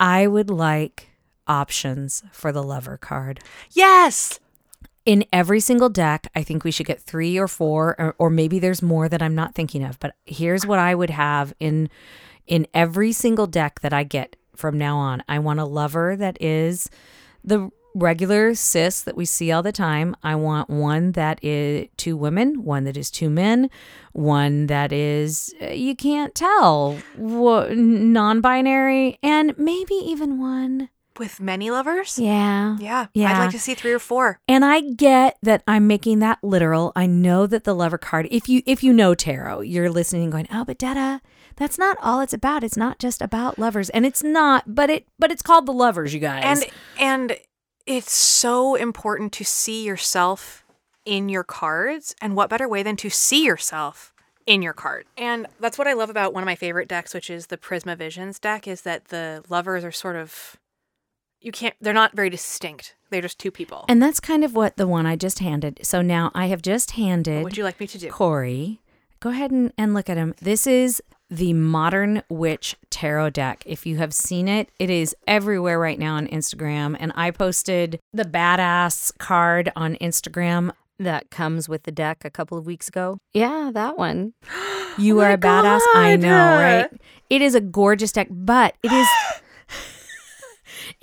[0.00, 1.10] I would like
[1.46, 3.38] options for the lover card
[3.70, 4.40] Yes.
[5.04, 8.58] In every single deck, I think we should get three or four, or, or maybe
[8.58, 9.98] there's more that I'm not thinking of.
[10.00, 11.90] But here's what I would have in
[12.46, 15.22] in every single deck that I get from now on.
[15.28, 16.90] I want a lover that is
[17.42, 20.16] the regular cis that we see all the time.
[20.22, 23.70] I want one that is two women, one that is two men,
[24.12, 30.90] one that is uh, you can't tell, non-binary, and maybe even one.
[31.18, 32.18] With many lovers?
[32.18, 32.76] Yeah.
[32.80, 33.06] Yeah.
[33.14, 33.32] Yeah.
[33.32, 34.40] I'd like to see three or four.
[34.48, 36.92] And I get that I'm making that literal.
[36.96, 40.32] I know that the lover card, if you if you know tarot, you're listening and
[40.32, 41.20] going, "Oh, but Detta,
[41.56, 42.64] that's not all it's about.
[42.64, 46.12] It's not just about lovers." And it's not, but it but it's called the lovers,
[46.12, 46.42] you guys.
[46.44, 47.38] And and
[47.86, 50.64] it's so important to see yourself
[51.04, 54.12] in your cards and what better way than to see yourself
[54.46, 55.06] in your card.
[55.16, 57.96] And that's what I love about one of my favorite decks which is the Prisma
[57.96, 60.56] Visions deck is that the lovers are sort of
[61.44, 62.96] you can't they're not very distinct.
[63.10, 63.84] They're just two people.
[63.88, 65.80] and that's kind of what the one I just handed.
[65.82, 68.10] So now I have just handed what would you like me to do?
[68.10, 68.80] Corey.
[69.20, 70.34] Go ahead and, and look at him.
[70.40, 73.62] This is the Modern Witch Tarot deck.
[73.64, 76.96] If you have seen it, it is everywhere right now on Instagram.
[76.98, 82.58] And I posted the badass card on Instagram that comes with the deck a couple
[82.58, 83.18] of weeks ago.
[83.32, 84.32] Yeah, that one.
[84.96, 85.80] You oh are my a badass.
[85.96, 86.88] I know, right?
[87.28, 89.08] It is a gorgeous deck, but it is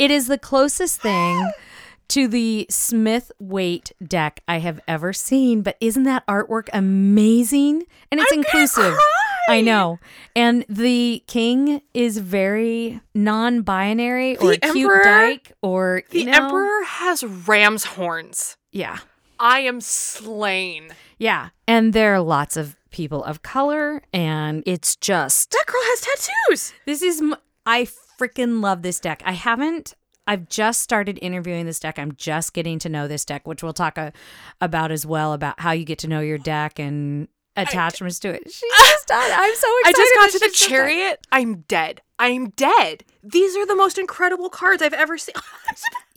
[0.02, 1.52] it is the closest thing
[2.10, 5.62] to the Smith Waite deck I have ever seen.
[5.62, 7.84] But isn't that artwork amazing?
[8.12, 8.96] And it's inclusive.
[9.48, 10.00] I know.
[10.36, 16.32] And the king is very non binary or The cute emperor- dyke or The know,
[16.34, 18.58] emperor has ram's horns.
[18.72, 19.00] Yeah.
[19.40, 20.94] I am slain.
[21.18, 21.50] Yeah.
[21.68, 26.74] And there are lots of people of color and it's just That girl has tattoos.
[26.86, 27.36] This is m-
[27.66, 27.86] I
[28.22, 29.22] freaking love this deck.
[29.26, 29.96] I haven't
[30.28, 31.98] I've just started interviewing this deck.
[31.98, 34.12] I'm just getting to know this deck, which we'll talk uh
[34.62, 38.44] about as well about how you get to know your deck and attachments to it.
[38.46, 39.32] She's just done.
[39.34, 39.88] I'm so excited.
[39.88, 41.20] I just got to the chariot.
[41.32, 42.02] I'm dead.
[42.20, 43.04] I'm dead.
[43.24, 45.36] These are the most incredible cards I've ever seen.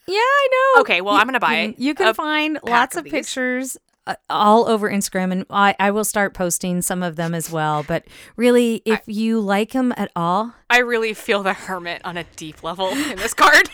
[0.07, 0.81] Yeah, I know.
[0.83, 1.79] okay, well, I'm gonna buy You- it.
[1.79, 6.05] You can find lots of of pictures Uh, all over Instagram, and I, I will
[6.05, 7.83] start posting some of them as well.
[7.83, 8.05] But
[8.37, 12.63] really, if you like them at all, I really feel the hermit on a deep
[12.63, 13.71] level in this card.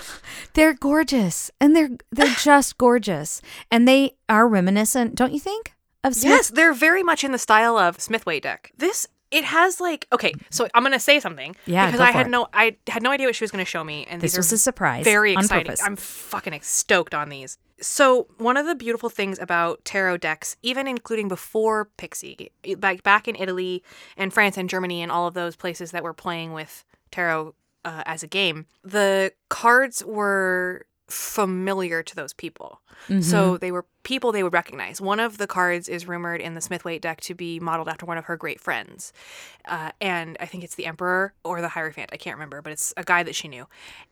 [0.54, 5.74] they're gorgeous, and they're they're just gorgeous, and they are reminiscent, don't you think?
[6.02, 8.72] Of Smith yes, they're very much in the style of Smith Waite deck.
[8.76, 11.56] This it has like okay, so I'm gonna say something.
[11.66, 12.30] Yeah, because I had it.
[12.30, 14.58] no I had no idea what she was gonna show me, and This was a
[14.58, 15.66] surprise, Very exciting.
[15.66, 15.82] purpose.
[15.82, 17.58] I'm fucking stoked on these.
[17.80, 23.26] So one of the beautiful things about tarot decks, even including before Pixie, like back
[23.26, 23.82] in Italy
[24.16, 28.02] and France and Germany and all of those places that were playing with tarot uh,
[28.06, 32.80] as a game, the cards were familiar to those people.
[33.08, 33.20] Mm-hmm.
[33.20, 35.00] So they were people they would recognize.
[35.00, 38.06] One of the cards is rumored in the Smith Waite deck to be modeled after
[38.06, 39.12] one of her great friends.
[39.66, 42.10] Uh, and I think it's the Emperor or the Hierophant.
[42.12, 43.66] I can't remember, but it's a guy that she knew.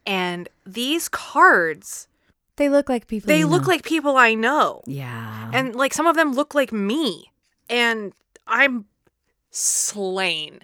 [0.07, 2.09] And these cards,
[2.57, 3.29] They look like people.
[3.29, 3.69] they look know.
[3.69, 4.83] like people I know.
[4.87, 5.51] Yeah.
[5.53, 7.33] And like some of them look like me.
[7.69, 8.13] And
[8.47, 8.87] I'm
[9.51, 10.61] slain.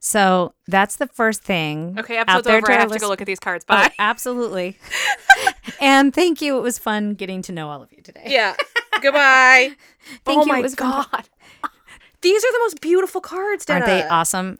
[0.00, 1.96] so that's the first thing.
[1.98, 2.72] Okay, out episode's there over.
[2.72, 3.64] I have to go look at these cards.
[3.68, 3.92] Oh, Bye.
[3.98, 4.78] absolutely.
[5.80, 6.56] and thank you.
[6.58, 8.24] It was fun getting to know all of you today.
[8.26, 8.56] Yeah.
[9.00, 9.76] Goodbye.
[10.24, 11.28] Thank oh you, my god.
[12.22, 13.80] These are the most beautiful cards, Dana.
[13.80, 14.58] Aren't they awesome?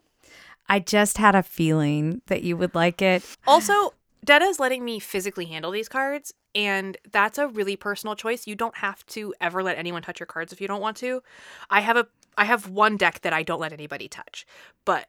[0.67, 3.23] I just had a feeling that you would like it.
[3.45, 3.93] Also,
[4.27, 8.47] is letting me physically handle these cards, and that's a really personal choice.
[8.47, 11.21] You don't have to ever let anyone touch your cards if you don't want to.
[11.69, 14.45] I have a I have one deck that I don't let anybody touch,
[14.85, 15.07] but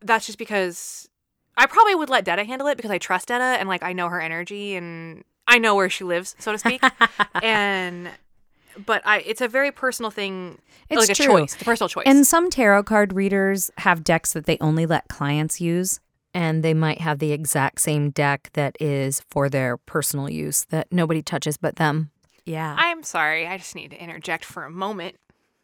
[0.00, 1.08] that's just because
[1.56, 4.08] I probably would let Detta handle it because I trust Detta and like I know
[4.08, 6.82] her energy and I know where she lives, so to speak.
[7.42, 8.10] and
[8.86, 10.58] but I it's a very personal thing.
[10.88, 11.40] It's like a true.
[11.40, 12.04] choice, a personal choice.
[12.06, 16.00] And some tarot card readers have decks that they only let clients use.
[16.34, 20.90] And they might have the exact same deck that is for their personal use that
[20.90, 22.10] nobody touches but them.
[22.46, 22.74] Yeah.
[22.78, 25.16] I'm sorry, I just need to interject for a moment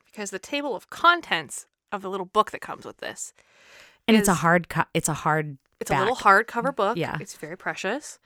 [0.07, 3.33] because the table of contents of the little book that comes with this,
[4.07, 6.97] and it's a hard co- it's a hard it's a little hardcover book.
[6.97, 7.17] Yeah.
[7.21, 8.19] It's very precious.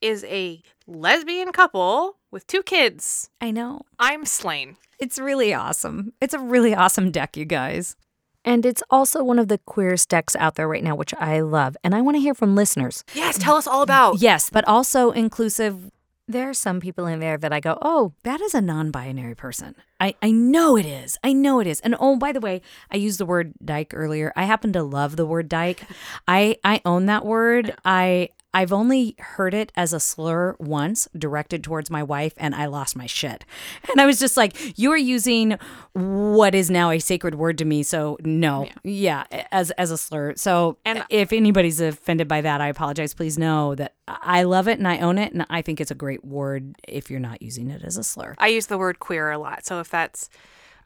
[0.00, 3.30] Is a lesbian couple with two kids.
[3.40, 3.82] I know.
[3.98, 4.76] I'm slain.
[4.98, 6.12] It's really awesome.
[6.20, 7.96] It's a really awesome deck, you guys.
[8.44, 11.76] And it's also one of the queerest decks out there right now, which I love.
[11.82, 13.04] And I want to hear from listeners.
[13.14, 14.20] Yes, tell us all about.
[14.20, 15.90] Yes, but also inclusive.
[16.26, 19.34] There are some people in there that I go, oh, that is a non binary
[19.34, 19.74] person.
[20.00, 21.18] I, I know it is.
[21.22, 21.80] I know it is.
[21.80, 24.32] And oh, by the way, I used the word dyke earlier.
[24.34, 25.82] I happen to love the word dyke.
[26.28, 27.74] I, I own that word.
[27.84, 32.66] I I've only heard it as a slur once directed towards my wife, and I
[32.66, 33.44] lost my shit.
[33.90, 35.58] And I was just like, you are using
[35.92, 37.82] what is now a sacred word to me.
[37.82, 40.34] So no, yeah, as as a slur.
[40.36, 43.12] So And- if anybody's offended by that, I apologize.
[43.14, 45.94] Please know that I love it and I own it, and I think it's a
[45.94, 48.34] great word if you're not using it as a slur.
[48.38, 49.66] I use the word queer a lot.
[49.66, 50.28] So if that's,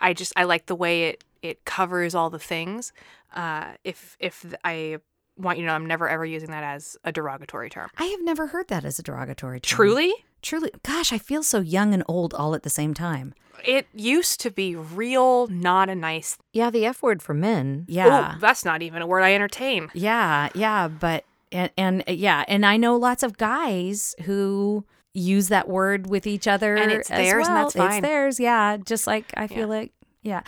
[0.00, 2.92] I just I like the way it it covers all the things.
[3.34, 4.98] Uh, if if I
[5.38, 7.88] want you to know, I'm never ever using that as a derogatory term.
[7.96, 9.76] I have never heard that as a derogatory term.
[9.76, 10.70] Truly, Truly.
[10.84, 13.34] Gosh, I feel so young and old all at the same time.
[13.64, 16.38] it used to be real not a nice.
[16.52, 17.86] Yeah, the F word for men.
[17.88, 18.36] Oh, Yeah.
[18.40, 19.88] that's not even a word I entertain.
[19.94, 25.68] Yeah, yeah, but and, and yeah, and I know lots of guys who use that
[25.68, 27.92] word with each other And it's as theirs and that's fine.
[27.98, 28.76] It's theirs, yeah.
[28.76, 29.66] Just like I feel Yeah.
[29.66, 30.42] like yeah.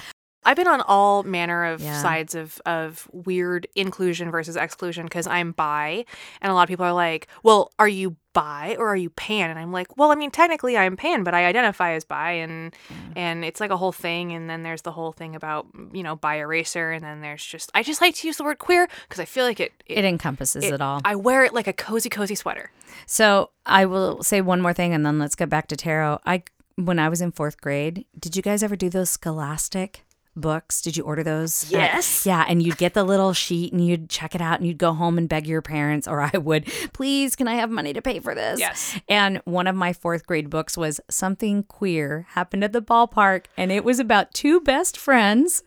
[0.44, 2.00] I've been on all manner of Yeah.
[2.00, 6.04] sides of, of weird inclusion versus exclusion because I'm bi.
[6.40, 9.50] And a lot of people are like, well, are you bi or are you pan?
[9.50, 12.32] And I'm like, well, I mean, technically I'm pan, but I identify as bi.
[12.32, 12.74] And,
[13.16, 14.32] and it's like a whole thing.
[14.32, 16.90] And then there's the whole thing about, you know, bi erasure.
[16.92, 19.44] And then there's just, I just like to use the word queer because I feel
[19.44, 21.00] like it, It encompasses it, all.
[21.04, 22.70] I wear it like a cozy, cozy sweater.
[23.04, 26.20] So I will say one more thing, and then let's get back to tarot.
[26.24, 26.42] I
[26.76, 30.04] when I was in fourth grade, did you guys ever do those Scholastic
[30.40, 30.80] books?
[30.80, 31.64] Did you order those?
[31.72, 32.26] Uh, Yes.
[32.26, 34.92] yeah, and you'd get the little sheet, and you'd check it out, and you'd go
[34.92, 38.20] home and beg your parents, or I would, please, can I have money to pay
[38.20, 38.58] for this?
[38.60, 38.98] Yes.
[39.08, 43.70] And one of my fourth grade books was something queer happened at the ballpark, and
[43.70, 45.62] it was about two best friends.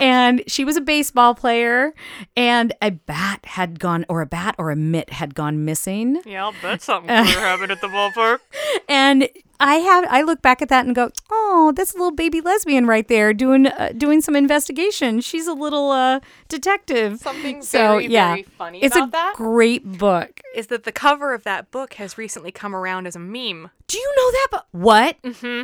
[0.00, 1.94] And she was a baseball player,
[2.36, 6.20] and a bat had gone, or a bat or a mitt had gone missing.
[6.26, 8.38] Yeah, I'll bet something queer happened at the ballpark.
[8.88, 12.40] And I have I look back at that and go, oh, that's a little baby
[12.40, 15.20] lesbian right there doing uh, doing some investigation.
[15.20, 17.18] She's a little uh, detective.
[17.18, 19.34] Something so very, yeah, very funny it's about a that.
[19.36, 20.40] great book.
[20.54, 23.70] Is that the cover of that book has recently come around as a meme.
[23.86, 24.48] Do you know that?
[24.50, 25.16] But what?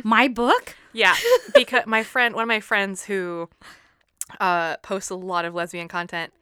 [0.03, 0.75] My book?
[0.93, 1.15] Yeah,
[1.53, 3.49] because my friend, one of my friends who
[4.39, 6.33] uh, posts a lot of lesbian content,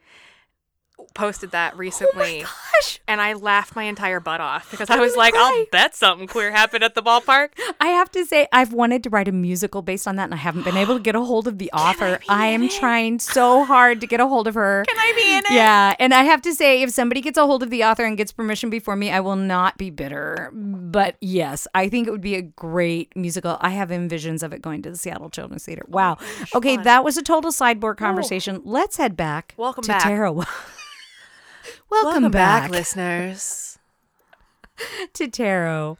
[1.13, 5.15] posted that oh recently, Gosh, and I laughed my entire butt off because I was
[5.15, 5.41] like, cry.
[5.41, 9.09] "I'll bet something queer happened at the ballpark." I have to say, I've wanted to
[9.09, 11.47] write a musical based on that, and I haven't been able to get a hold
[11.47, 12.19] of the author.
[12.29, 14.83] I, am trying so hard to get a hold of her.
[14.87, 15.51] Can I be in it?
[15.51, 18.17] Yeah, and I have to say, if somebody gets a hold of the author and
[18.17, 20.49] gets permission before me, I will not be bitter.
[20.53, 23.57] But yes, I think it would be a great musical.
[23.61, 25.83] I have envisions of it going to the Seattle Children's Theater.
[25.87, 26.17] Oh wow.
[26.55, 28.61] Okay, that was a total sideboard conversation.
[28.63, 29.53] Let's head back.
[29.57, 30.03] Welcome to back.
[31.89, 33.77] Welcome, back, listeners.
[35.13, 35.97] to tarot.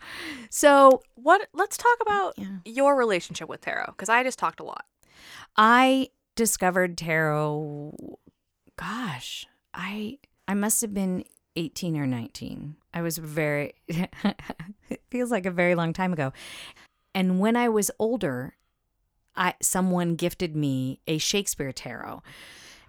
[0.50, 1.48] So What?
[1.54, 4.86] Let's talk about your relationship with tarot because I just talked a lot.
[5.56, 7.96] I discovered tarot.
[8.78, 12.78] Gosh, I I must have been eighteen or nineteen.
[12.94, 13.74] I was very.
[13.88, 16.34] it feels like a very long time ago.
[17.14, 18.56] and when I was older,
[19.36, 22.24] I someone gifted me a Shakespeare tarot.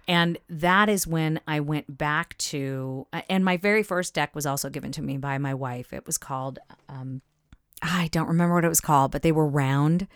[0.07, 4.69] And that is when I went back to, and my very first deck was also
[4.69, 5.93] given to me by my wife.
[5.93, 7.21] It was called, um,
[7.81, 10.07] I don't remember what it was called, but they were round.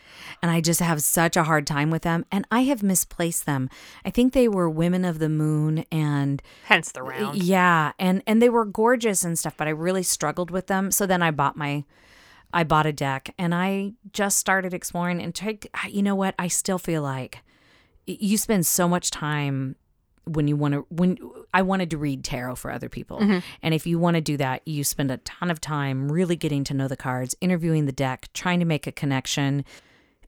[0.42, 2.26] And I just have such a hard time with them.
[2.32, 3.70] And I have misplaced them.
[4.06, 7.44] I think they were Women of the Moon and Hence the round.
[7.44, 10.92] yeah, and and they were gorgeous and stuff, but I really struggled with them.
[10.92, 11.84] So then I bought my
[12.54, 16.36] I bought a deck and I just started exploring and take you know what?
[16.40, 17.40] I still feel like
[18.08, 19.76] you spend so much time
[20.26, 21.18] when you want to when
[21.54, 23.20] I wanted to read tarot for other people.
[23.20, 23.40] Mm-hmm.
[23.62, 26.64] And if you want to do that, you spend a ton of time really getting
[26.66, 29.64] to know the cards, interviewing the deck, trying to make a connection.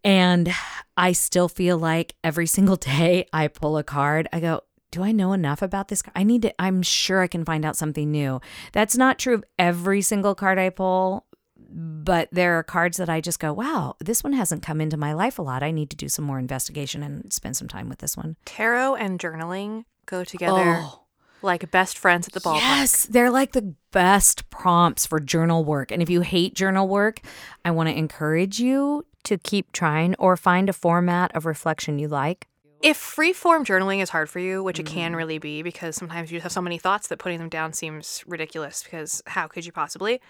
[0.04, 0.54] And
[0.96, 4.62] I still feel like every single day I pull a card, I go,
[4.92, 6.02] do I know enough about this?
[6.16, 8.42] I need to, I'm sure I can find out something new.
[8.72, 11.26] That's not true of every single card I pull,
[11.72, 15.14] but there are cards that I just go, wow, this one hasn't come into my
[15.14, 15.64] life a lot.
[15.64, 18.36] I need to do some more investigation and spend some time with this one.
[18.46, 21.04] Tarot and journaling go together Oh.
[21.42, 22.60] like best friends at the ballpark.
[22.60, 25.92] Yes, they're like the best prompts for journal work.
[25.92, 27.22] And if you hate journal work,
[27.64, 32.08] I want to encourage you to keep trying or find a format of reflection you
[32.08, 32.48] like.
[32.82, 35.18] If free form journaling is hard for you, which it can mm.
[35.18, 38.84] really be because sometimes you have so many thoughts that putting them down seems ridiculous
[38.84, 40.22] because how could you possibly?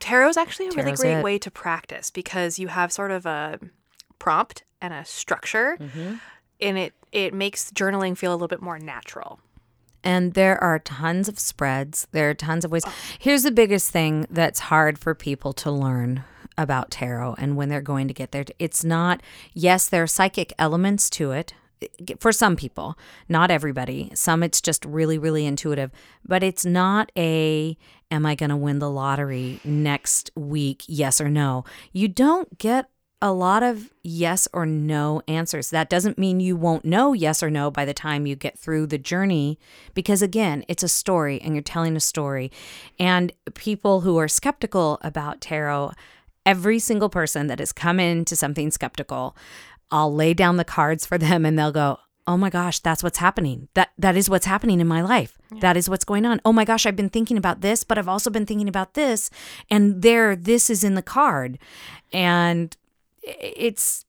[0.00, 1.24] Tarot is actually a really great it.
[1.24, 3.58] way to practice because you have sort of a
[4.18, 6.14] prompt and a structure Mm-hmm.
[6.60, 9.40] and it it makes journaling feel a little bit more natural.
[10.04, 12.06] And there are tons of spreads.
[12.12, 12.84] There are tons of ways.
[13.18, 16.22] Here's the biggest thing that's hard for people to learn
[16.58, 18.44] about tarot and when they're going to get there.
[18.58, 19.20] It's not,
[19.52, 21.54] yes, there are psychic elements to it
[22.18, 24.10] for some people, not everybody.
[24.14, 25.90] Some it's just really, really intuitive,
[26.24, 27.76] but it's not a,
[28.10, 30.84] am I going to win the lottery next week?
[30.86, 31.64] Yes or no.
[31.92, 32.88] You don't get
[33.22, 35.70] a lot of yes or no answers.
[35.70, 38.86] That doesn't mean you won't know yes or no by the time you get through
[38.86, 39.58] the journey,
[39.94, 42.52] because again, it's a story and you're telling a story.
[42.98, 45.92] And people who are skeptical about tarot,
[46.44, 49.34] every single person that has come into something skeptical,
[49.90, 53.18] I'll lay down the cards for them and they'll go, Oh my gosh, that's what's
[53.18, 53.68] happening.
[53.74, 55.38] That that is what's happening in my life.
[55.60, 56.40] That is what's going on.
[56.44, 59.30] Oh my gosh, I've been thinking about this, but I've also been thinking about this
[59.70, 61.56] and there this is in the card.
[62.12, 62.76] And
[63.22, 64.04] it's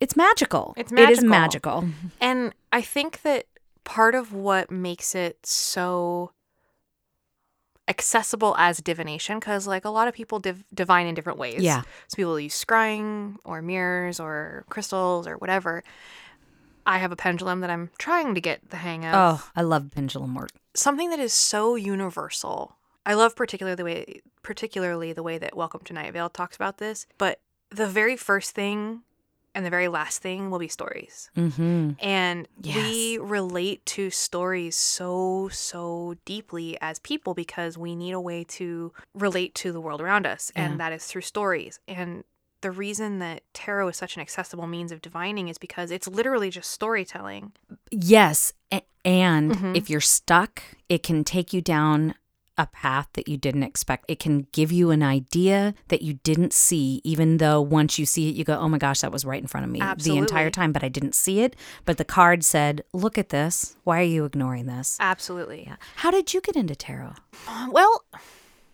[0.00, 0.72] it's magical.
[0.76, 1.82] It's It is magical.
[1.82, 2.10] magical.
[2.20, 3.46] And I think that
[3.82, 6.30] part of what makes it so
[7.88, 11.62] accessible as divination, because like a lot of people div- divine in different ways.
[11.62, 11.82] Yeah.
[12.08, 15.82] So people use scrying or mirrors or crystals or whatever.
[16.86, 19.14] I have a pendulum that I'm trying to get the hang of.
[19.14, 20.50] Oh, I love pendulum work.
[20.74, 22.76] Something that is so universal.
[23.04, 26.78] I love particularly the way particularly the way that Welcome to Night Vale talks about
[26.78, 29.02] this, but the very first thing
[29.58, 31.30] and the very last thing will be stories.
[31.36, 31.90] Mm-hmm.
[32.00, 32.76] And Yes.
[32.76, 38.92] we relate to stories so, so deeply as people because we need a way to
[39.14, 40.52] relate to the world around us.
[40.54, 40.62] Yeah.
[40.66, 41.80] And that is through stories.
[41.88, 42.22] And
[42.60, 46.50] the reason that tarot is such an accessible means of divining is because it's literally
[46.50, 47.50] just storytelling.
[47.90, 48.52] Yes.
[49.04, 49.76] And Mhm.
[49.76, 52.14] if you're stuck, it can take you down
[52.58, 54.04] a path that you didn't expect.
[54.08, 58.28] It can give you an idea that you didn't see, even though once you see
[58.28, 60.50] it, you go, oh my gosh, that was right in front of me the entire
[60.50, 61.54] time, but I didn't see it.
[61.84, 63.76] But the card said, look at this.
[63.84, 64.96] Why are you ignoring this?
[65.00, 65.64] Absolutely.
[65.66, 65.76] Yeah.
[65.96, 67.14] How did you get into tarot?
[67.46, 68.04] Um, well,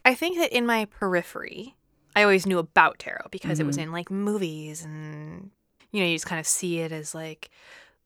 [0.05, 1.77] I think that in my periphery,
[2.17, 3.89] I always knew about tarot because it was mm-hmm.
[3.89, 5.51] in like movies and
[5.91, 7.51] you know, you just kind of see it as like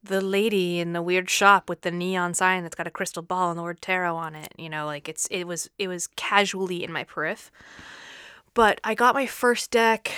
[0.03, 3.51] the lady in the weird shop with the neon sign that's got a crystal ball
[3.51, 4.53] and the word tarot on it.
[4.57, 7.51] You know, like it's it was it was casually in my periph.
[8.55, 10.13] But I got my first deck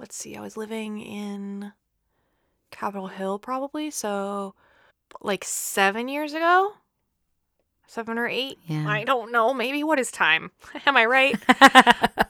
[0.00, 1.72] let's see, I was living in
[2.70, 4.54] Capitol Hill probably, so
[5.20, 6.72] like 7 years ago.
[7.86, 8.58] 7 or 8.
[8.66, 8.88] Yeah.
[8.88, 9.52] I don't know.
[9.52, 10.52] Maybe what is time?
[10.86, 11.36] Am I right?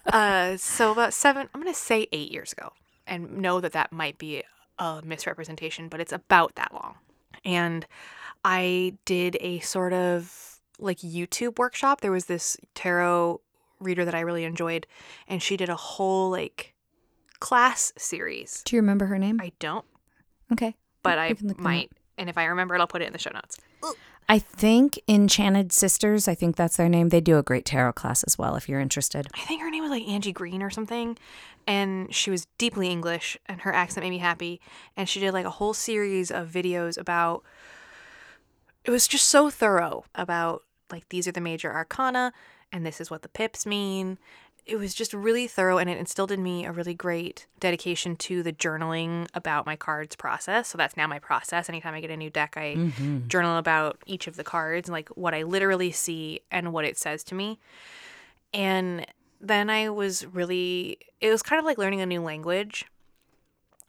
[0.12, 2.72] uh, so about seven, I'm going to say eight years ago,
[3.06, 4.42] and know that that might be
[4.81, 6.97] a misrepresentation, but it's about that long.
[7.45, 7.87] And
[8.45, 12.01] I did a sort of like YouTube workshop.
[12.01, 13.40] There was this tarot
[13.79, 14.87] reader that I really enjoyed,
[15.29, 16.75] and she did a whole like
[17.38, 18.62] class series.
[18.64, 19.38] Do you remember her name?
[19.40, 19.85] I don't,
[20.53, 20.75] okay.
[21.03, 21.71] but I can look them up.
[21.71, 21.93] might.
[22.19, 23.59] And if I remember it, I'll put it in the show notes.
[24.29, 27.09] I think Enchanted Sisters, I think that's their name.
[27.09, 29.27] They do a great tarot class as well if you're interested.
[29.35, 31.18] I think her name was like Angie Green or something.
[31.66, 34.61] And she was deeply English and her accent made me happy.
[34.96, 37.44] And she did like a whole series of videos about
[38.84, 42.32] it was just so thorough about like these are the major arcana
[42.72, 44.18] and this is what the pips mean.
[44.66, 48.42] it was just really thorough and it instilled in me a really great dedication to
[48.42, 50.68] the journaling about my cards process.
[50.68, 51.68] So that's now my process.
[51.68, 53.26] Anytime I get a new deck, I mm-hmm.
[53.28, 56.98] journal about each of the cards and like what I literally see and what it
[56.98, 57.58] says to me.
[58.52, 59.06] And
[59.41, 62.84] then I was really, it was kind of like learning a new language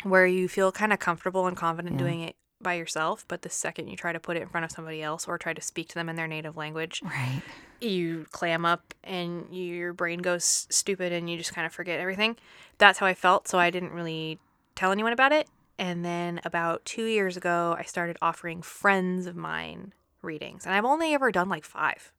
[0.04, 3.26] where you feel kind of comfortable and confident doing it by yourself.
[3.28, 5.54] But the second you try to put it in front of somebody else or try
[5.54, 7.41] to speak to them in their native language, Right.
[7.80, 12.38] you clam up and your brain goes stupid and you just kind of forget everything.
[12.78, 13.47] That's how I felt.
[13.47, 14.39] So I didn't really
[14.76, 15.47] tell anyone about it.
[15.78, 20.66] And then about two years ago, I started offering friends of mine readings.
[20.66, 22.12] And I've only ever done like five.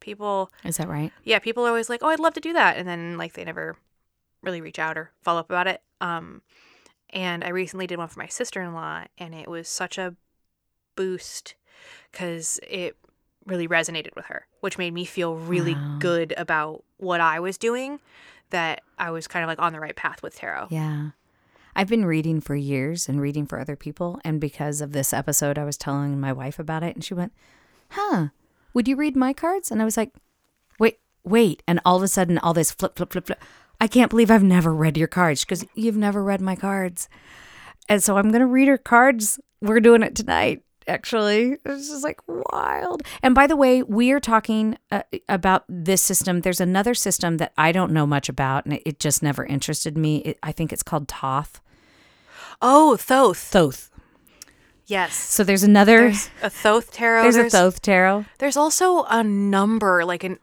[0.00, 1.12] People, Is that right?
[1.24, 2.76] yeah, people are always like, oh, I'd love to do that.
[2.76, 3.76] And then like they never
[4.42, 5.82] really reach out or follow up about it.
[6.00, 6.42] Um,
[7.10, 10.14] and I recently did one for my sister in law, and it was such a
[10.96, 11.54] boost
[12.12, 12.96] because it
[13.46, 15.96] really resonated with her, which made me feel really Wow.
[15.98, 18.00] good about what I was doing.
[18.50, 20.68] That I was kind of like on the right path with tarot.
[20.70, 21.10] Yeah.
[21.76, 24.20] I've been reading for years and reading for other people.
[24.24, 26.96] And because of this episode, I was telling my wife about it.
[26.96, 27.32] And she went,
[27.90, 28.28] Huh,
[28.74, 29.70] would you read my cards?
[29.70, 30.12] And I was like,
[30.78, 31.62] Wait, wait.
[31.68, 33.42] And all of a sudden, all this flip, flip, flip, flip.
[33.80, 37.08] I can't believe I've never read your cards because you've never read my cards.
[37.88, 39.40] And so I'm going to read her cards.
[39.60, 41.56] We're doing it tonight, actually.
[41.64, 43.02] It's just like wild.
[43.22, 46.40] And by the way, we are talking uh, about this system.
[46.40, 49.96] There's another system that I don't know much about, and it, it just never interested
[49.96, 50.18] me.
[50.18, 51.60] It, I think it's called Toth.
[52.62, 53.38] Oh, Thoth.
[53.38, 53.89] Thoth.
[54.90, 55.14] Yes.
[55.14, 56.00] So there's another.
[56.00, 57.22] There's a Thoth tarot.
[57.22, 58.24] There's, a Thoth tarot.
[58.38, 60.38] There's also a number, like an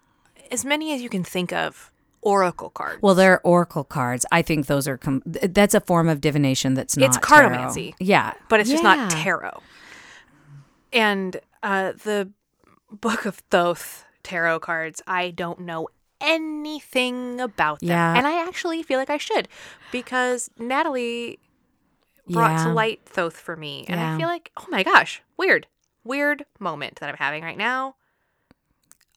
[0.49, 1.91] as many as you can think of,
[2.21, 3.01] oracle cards.
[3.01, 4.25] Well, they're oracle cards.
[4.31, 4.97] I think those are.
[4.97, 7.07] Com- that's a form of divination that's not.
[7.07, 7.91] It's tarot.
[7.99, 9.61] Yeah, but it's just not tarot.
[10.93, 12.31] And uh, the
[12.89, 15.89] Book of Thoth tarot cards, I don't know
[16.21, 17.89] anything about them.
[17.89, 18.15] Yeah.
[18.15, 19.47] And I actually feel like I should
[19.91, 21.39] because Natalie
[22.29, 23.85] brought to light Thoth for me.
[23.87, 24.15] And Yeah.
[24.15, 25.67] I feel like, oh my gosh, weird,
[26.03, 27.95] weird moment that I'm having right now.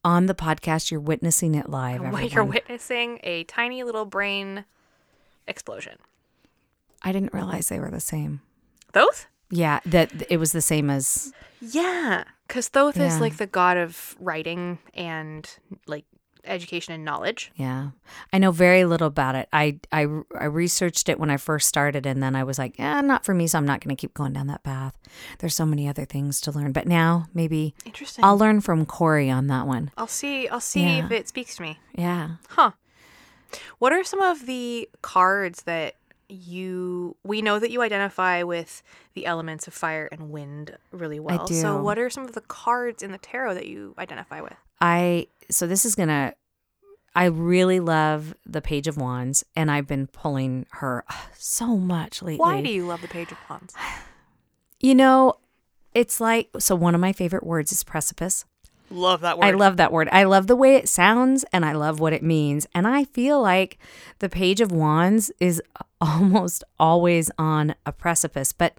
[0.04, 1.96] On the podcast, you're witnessing it live.
[2.04, 2.28] Everyone.
[2.28, 4.64] you're witnessing a tiny little brain
[5.46, 5.98] explosion.
[7.02, 8.40] I didn't realize they were the same.
[8.92, 9.26] Thoth?
[9.50, 11.32] Yeah, that it was the same as.
[11.60, 13.06] Yeah, because Thoth Yeah.
[13.08, 15.48] is like the god of writing and
[15.86, 16.04] like
[16.44, 17.50] education and knowledge.
[17.56, 17.90] Yeah,
[18.32, 19.48] I know very little about it.
[19.52, 20.06] I I
[20.38, 23.34] I researched it when I first started, and then I was like, yeah, not for
[23.34, 23.46] me.
[23.46, 24.96] So I'm not going to keep going down that path.
[25.38, 26.72] There's so many other things to learn.
[26.72, 28.24] But now maybe Interesting.
[28.24, 29.90] I'll learn from Corey on that one.
[29.96, 30.48] I'll see.
[30.48, 31.04] I'll see Yeah.
[31.06, 31.78] if it speaks to me.
[31.94, 32.36] Yeah.
[32.50, 32.72] Huh.
[33.78, 35.96] What are some of the cards that
[36.32, 38.82] you we know that you identify with
[39.14, 41.48] the elements of fire and wind really well.
[41.48, 44.54] So what are some of the cards in the tarot that you identify with?
[44.80, 46.34] I so this is gonna
[47.14, 51.04] I really love the Page of Wands and I've been pulling her
[51.36, 52.38] so much lately.
[52.38, 53.74] Why do you love the Page of Wands?
[54.82, 55.34] You know,
[55.92, 58.46] it's like so one of my favorite words is precipice.
[58.90, 59.44] Love that word.
[59.44, 60.08] I love that word.
[60.10, 62.66] I love the way it sounds and I love what it means.
[62.74, 63.78] And I feel like
[64.18, 65.62] the Page of Wands is
[66.00, 68.78] almost always on a precipice, but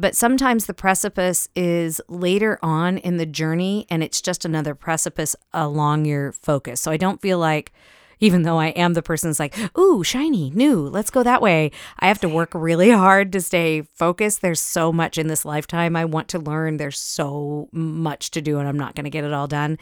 [0.00, 5.36] but sometimes the precipice is later on in the journey and it's just another precipice
[5.52, 6.80] along your focus.
[6.80, 7.72] So I don't feel like
[8.20, 11.70] even though I am the person that's like, ooh, shiny, new, let's go that way.
[11.98, 14.42] I have to work really hard to stay focused.
[14.42, 16.76] There's so much in this lifetime I want to learn.
[16.76, 19.78] There's so much to do, and I'm not going to get it all done.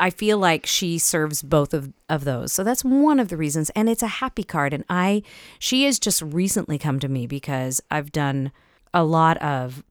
[0.00, 2.52] I feel like she serves both of, of those.
[2.52, 3.70] So that's one of the reasons.
[3.70, 4.72] And it's a happy card.
[4.72, 5.22] And I,
[5.58, 8.52] she has just recently come to me because I've done
[8.94, 9.82] a lot of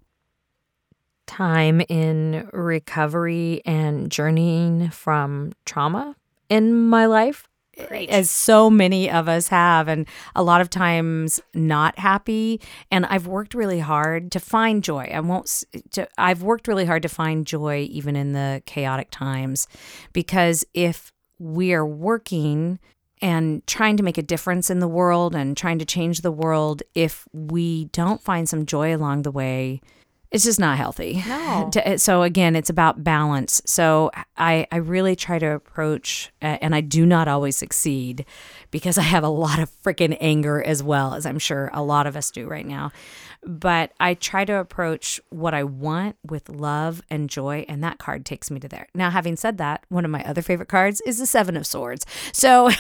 [1.28, 6.16] time in recovery and journeying from trauma
[6.50, 7.48] in my life
[8.10, 12.60] as so many of us have and a lot of times not happy
[12.92, 15.10] and I've worked really hard to find joy.
[15.14, 19.68] I won't, to, I've worked really hard to find joy even in the chaotic times
[20.14, 22.80] because if we are working
[23.22, 26.82] and trying to make a difference in the world and trying to change the world
[26.96, 29.82] if we don't find some joy along the way
[30.32, 31.22] it's just not healthy.
[31.28, 31.70] No.
[31.82, 33.62] Eh, so again, it's about balance.
[33.66, 38.26] So I I really try to approach, and I do not always succeed
[38.72, 42.08] because I have a lot of freaking anger as well as I'm sure a lot
[42.08, 42.92] of us do right now.
[43.44, 48.26] But I try to approach what I want with love and joy, and that card
[48.26, 48.88] takes me to there.
[48.94, 52.06] Now, having said that, one of my other favorite cards is the Seven of Swords.
[52.32, 52.70] So.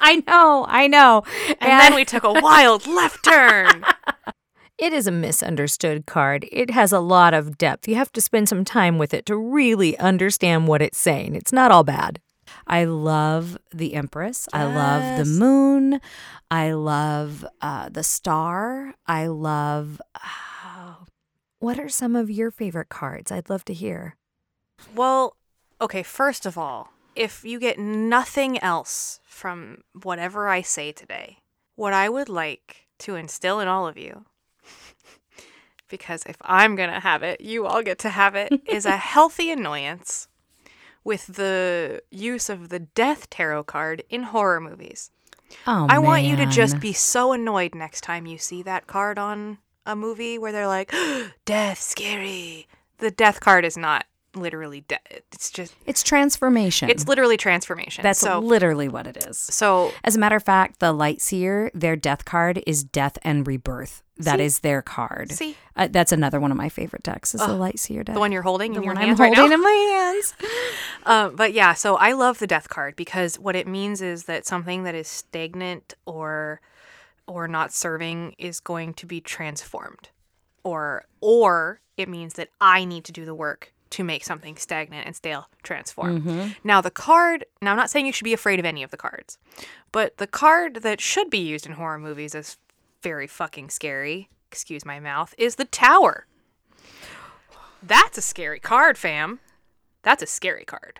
[0.02, 1.22] I know, I know.
[1.60, 3.84] and then we took a wild left turn.
[4.78, 6.46] It is a misunderstood card.
[6.50, 7.86] It has a lot of depth.
[7.86, 11.34] You have to spend some time with it to really understand what it's saying.
[11.34, 12.18] It's not all bad.
[12.66, 14.48] I love the Empress.
[14.54, 16.00] I love the moon.
[16.50, 18.94] I love uh, the star.
[19.06, 20.00] I love.
[20.14, 20.94] uh,
[21.58, 23.30] what are some of your favorite cards?
[23.30, 24.16] I'd love to hear.
[24.94, 25.36] Well,
[25.78, 31.38] okay, first of all, if you get nothing else from whatever I say today,
[31.76, 34.24] what I would like to instill in all of you,
[35.88, 38.96] because if I'm going to have it, you all get to have it, is a
[38.96, 40.28] healthy annoyance
[41.02, 45.10] with the use of the death tarot card in horror movies.
[45.66, 49.18] Oh, I want you to just be so annoyed next time you see that card
[49.18, 50.94] on a movie where they're like,
[51.44, 52.68] death, scary.
[52.98, 54.04] The death card is not
[54.34, 55.00] literally death.
[55.32, 56.88] It's just, It's transformation.
[56.90, 58.02] it's literally transformation.
[58.02, 58.38] That's so.
[58.38, 59.38] literally what it is.
[59.38, 63.46] so As a matter of fact, the light seer their death card is death and
[63.46, 64.02] rebirth.
[64.18, 64.44] That See?
[64.44, 65.32] is their card.
[65.32, 65.56] See?
[65.74, 67.34] Uh, that's another one of my favorite decks.
[67.34, 68.12] Is the light seer deck.
[68.14, 69.54] the one you're holding The in your one I'm right holding now.
[69.54, 70.34] in my hands.
[71.06, 74.44] Um, but yeah, so I love the death card because what it means is that
[74.46, 76.60] something that is stagnant or
[77.26, 80.10] or not serving is going to be transformed.
[80.64, 85.06] Or or it means that I need to do the work to make something stagnant
[85.06, 86.54] and stale transform.
[86.64, 88.96] Now the card, now I'm not saying you should be afraid of any of the
[88.96, 89.38] cards,
[89.92, 92.56] but the card that should be used in horror movies is
[93.02, 96.26] very fucking scary, excuse my mouth, is the tower.
[97.82, 99.40] That's a scary card, fam.
[100.02, 100.98] That's a scary card.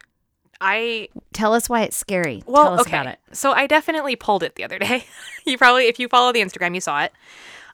[0.60, 2.42] I Tell us why it's scary.
[2.46, 2.98] well, Tell us okay.
[2.98, 3.18] about it.
[3.32, 5.04] So I definitely pulled it the other day.
[5.46, 7.12] you probably, if you follow the Instagram, you saw it.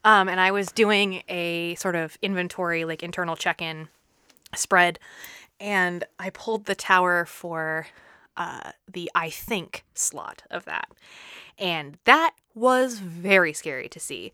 [0.05, 3.89] Um, and I was doing a sort of inventory, like internal check-in
[4.59, 4.99] spread,
[5.61, 7.87] and I pulled the tower for
[8.37, 10.89] uh, the I think slot of that,
[11.59, 14.33] and that was very scary to see.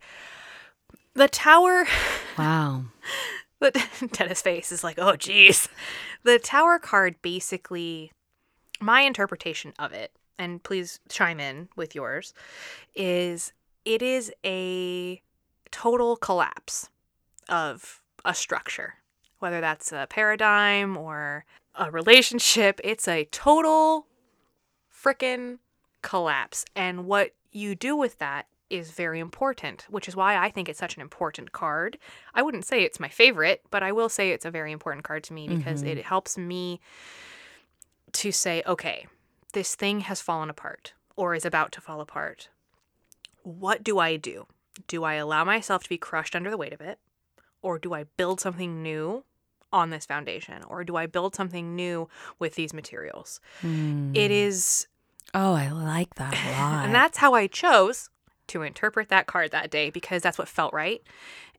[1.13, 1.85] The tower
[2.37, 2.85] Wow.
[3.59, 3.77] but
[4.11, 5.69] Dennis' face is like, oh, geez.
[6.23, 8.11] The tower card basically,
[8.81, 12.33] my interpretation of it, and please chime in with yours,
[12.95, 13.53] is
[13.85, 15.21] it is a
[15.71, 16.89] total collapse
[17.49, 18.95] of a structure,
[19.43, 21.43] whether that's a paradigm or
[21.75, 22.79] a relationship.
[22.81, 24.07] It's a total
[24.89, 25.59] frickin'
[26.01, 26.63] collapse.
[26.77, 30.79] And what you do with that is very important, which is why I think it's
[30.79, 31.97] such an important card.
[32.33, 35.25] I wouldn't say it's my favorite, but I will say it's a very important card
[35.25, 35.97] to me because mm-hmm.
[35.97, 36.79] it helps me
[38.13, 39.07] to say, okay,
[39.51, 42.47] this thing has fallen apart or is about to fall apart.
[43.43, 44.47] What do I do?
[44.87, 46.97] Do I allow myself to be crushed under the weight of it?
[47.61, 49.25] Or do I build something new
[49.73, 50.63] on this foundation?
[50.67, 52.07] Or do I build something new
[52.39, 53.41] with these materials?
[53.61, 54.15] It hmm.
[54.15, 54.87] is
[55.33, 56.85] Oh, I like that a lot.
[56.85, 58.09] and that's how I chose
[58.47, 61.01] to interpret that card that day because that's what felt right.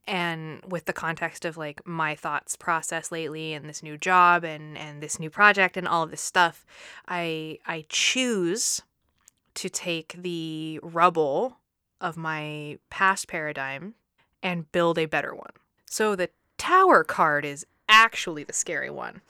[0.07, 4.77] And with the context of like my thoughts process lately and this new job and
[4.79, 6.65] and this new project and all of this stuff,
[7.09, 8.83] I I choose
[9.55, 11.59] to take the rubble
[12.01, 13.95] of my past paradigm
[14.43, 15.53] and build a better one.
[15.87, 19.21] So the tower card is actually the scary one.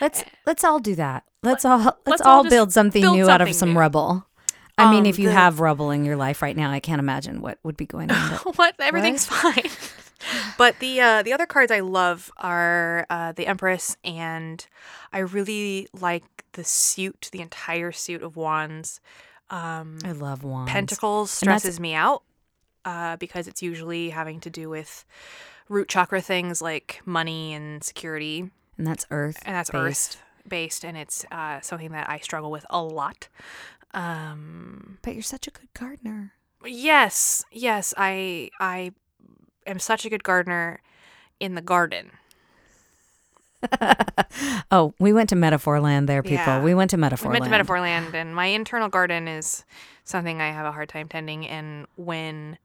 [0.00, 1.24] let's let's all do that.
[1.42, 3.78] Let's all let's, let's all, all build something build new out of some new.
[3.78, 4.26] rubble.
[4.76, 7.00] I mean, Um, if you the- have rubble in your life right now, I can't
[7.00, 8.30] imagine what would be going on.
[8.56, 9.64] what everything's fine
[10.58, 14.66] but the uh, the other cards i love are uh, the empress and
[15.12, 19.00] i really like the suit the entire suit of wands
[19.50, 20.70] um, I love wands.
[20.72, 22.22] pentacles stresses me out
[22.84, 25.04] uh, because it's usually having to do with
[25.68, 29.38] root chakra things like money and security and that's Earth.
[29.44, 30.16] and that's based.
[30.16, 33.28] earth based and it's uh, something that i struggle with a lot
[33.94, 36.32] um, But you're such a good gardener.
[36.64, 38.92] Yes, yes, I I
[39.66, 40.80] am such a good gardener
[41.40, 42.10] in the garden.
[44.70, 46.36] Oh, we went to Metaphor Land there, people.
[46.36, 46.62] Yeah.
[46.62, 49.64] We went to Metaphor we went to Metaphor Land, and my internal garden is
[50.04, 51.46] something I have a hard time tending.
[51.48, 52.58] And when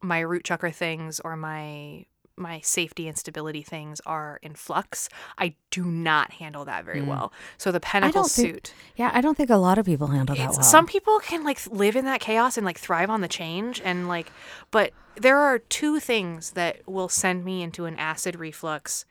[0.00, 5.08] my root chakra things or my my safety and stability things are in flux,
[5.38, 7.32] I do not handle that very well.
[7.58, 8.24] So the pentacle Mm.
[8.24, 8.74] don't think- suit.
[8.96, 10.62] Yeah, I don't think a lot of people handle that well.
[10.62, 14.08] Some people can like live in that chaos and like thrive on the change and
[14.08, 14.30] like
[14.70, 19.04] but there are two things that will send me into an acid reflux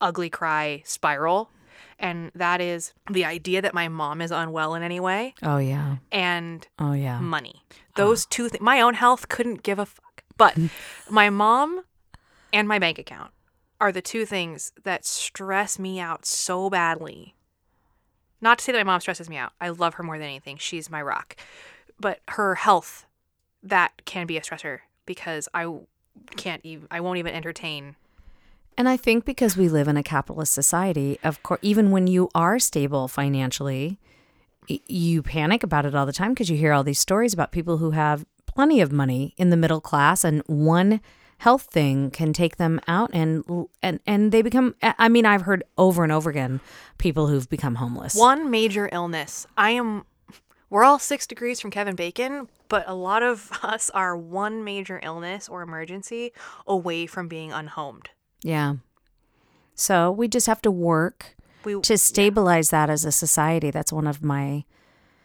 [0.00, 1.50] ugly cry spiral
[1.98, 5.96] and that is the idea that my mom is unwell in any way oh yeah.
[6.10, 7.20] and Oh yeah.
[7.20, 7.62] money.
[7.96, 10.24] Those two things my own health couldn't give a fuck.
[10.38, 10.56] But
[11.10, 11.82] my mom
[12.52, 13.32] and my bank account
[13.80, 17.34] are the two things that stress me out so badly.
[18.40, 19.52] Not to say that my mom stresses me out.
[19.60, 20.56] I love her more than anything.
[20.56, 21.36] She's my rock.
[21.98, 23.06] But her health
[23.62, 25.72] that can be a stressor because I
[26.36, 27.96] can't even I won't even entertain
[28.76, 32.28] And I think because we live in a capitalist society, of course, even when you
[32.34, 33.98] are stable financially,
[34.66, 37.78] you panic about it all the time because you hear all these stories about people
[37.78, 41.00] who have plenty of money in the middle class and one
[41.42, 43.42] health thing can take them out and
[43.82, 46.60] and and they become I mean I've heard over and over again
[46.98, 48.14] people who've become homeless.
[48.14, 49.44] One major illness.
[49.56, 50.04] I am.
[50.70, 55.00] We're all six degrees from Kevin Bacon, but a lot of us are one major
[55.02, 56.32] illness or emergency
[56.64, 58.10] away from being unhomed.
[58.44, 58.76] Yeah.
[59.74, 61.34] So we just have to work
[61.64, 63.72] We to stabilize that as a society.
[63.72, 64.64] That's one of my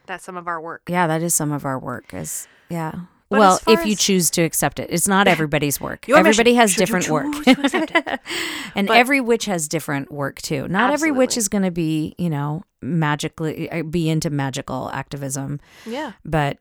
[0.07, 0.81] that's some of our work.
[0.89, 2.93] yeah, that is some of our work is yeah.
[3.29, 4.89] But well, if you choose to accept it.
[4.89, 6.07] It's not everybody's work.
[6.07, 7.25] Everybody has should different work.
[7.33, 8.19] choose to accept it.
[8.75, 10.67] and But- every witch has different work too.
[10.69, 15.59] Not every witch is going to be, you know, magically uh, be into magical activism,
[15.85, 16.13] yeah.
[16.23, 16.57] but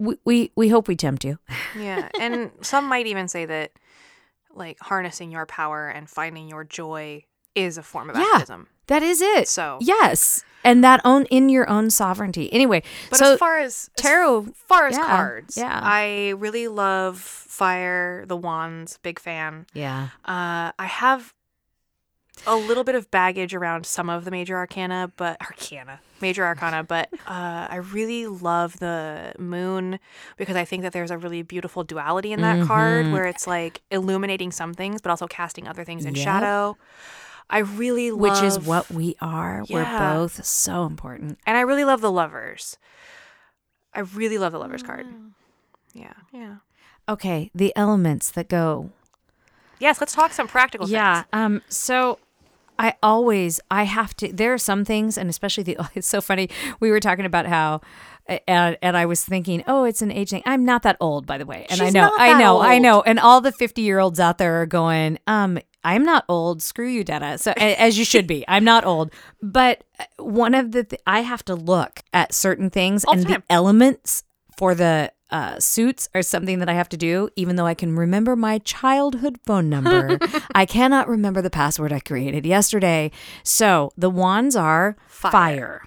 [0.00, 1.38] we we, we hope we tempt you.
[1.78, 2.08] Yeah.
[2.20, 3.72] And some might even say that
[4.54, 7.22] like harnessing your power and finding your joy
[7.54, 8.24] is a form of Yeah.
[8.32, 8.66] activism.
[8.88, 9.48] That is it.
[9.48, 12.52] So- yes, and that own in your own sovereignty.
[12.52, 15.80] Anyway, But so as far as tarot, as far as yeah, cards, yeah.
[15.82, 19.66] I really love fire, the wands, big fan.
[19.72, 21.32] yeah, Uh, I have
[22.46, 26.84] a little bit of baggage around some of the major arcana, but arcana, major arcana,
[26.84, 29.98] but uh, I really love the moon
[30.36, 33.12] because I think that there's a really beautiful duality in that card Mhm.
[33.12, 36.24] where it's like illuminating some things, but also casting other things in Yep.
[36.24, 36.76] shadow.
[37.50, 39.64] I really love, which is what we are.
[39.68, 39.76] Yeah.
[39.76, 41.38] We're both so important.
[41.46, 42.76] and I really love the lovers.
[43.94, 45.06] I really love the lovers card.
[45.06, 45.30] Mm.
[45.94, 46.56] Yeah, yeah.
[47.08, 48.90] Okay, the elements that go
[49.80, 51.22] Yes, let's talk some practical Yeah.
[51.22, 51.26] things.
[51.32, 51.62] Um.
[51.68, 52.18] So
[52.78, 54.32] I always I have to.
[54.32, 55.76] There are some things, and especially the.
[55.94, 56.50] It's so funny.
[56.80, 57.80] We were talking about how.
[58.46, 60.42] And, and I was thinking, oh, it's an age thing.
[60.44, 61.66] I'm not that old, by the way.
[61.70, 63.00] And I know, I know, I know.
[63.00, 65.58] And all the 50 year olds out there are going, um,
[65.92, 66.60] I'm not old.
[66.62, 67.38] Screw you, Detta.
[67.38, 68.44] So as you should be.
[68.48, 69.12] I'm not old.
[69.42, 73.22] But uh, one of the th- I have to look at certain things All and
[73.24, 74.22] the elements
[74.56, 77.94] for the uh, suits are something that I have to do, even though I can
[77.96, 80.18] remember my childhood phone number.
[80.54, 83.10] I cannot remember the password I created yesterday.
[83.42, 85.30] So the wands are fire.
[85.32, 85.82] Fire.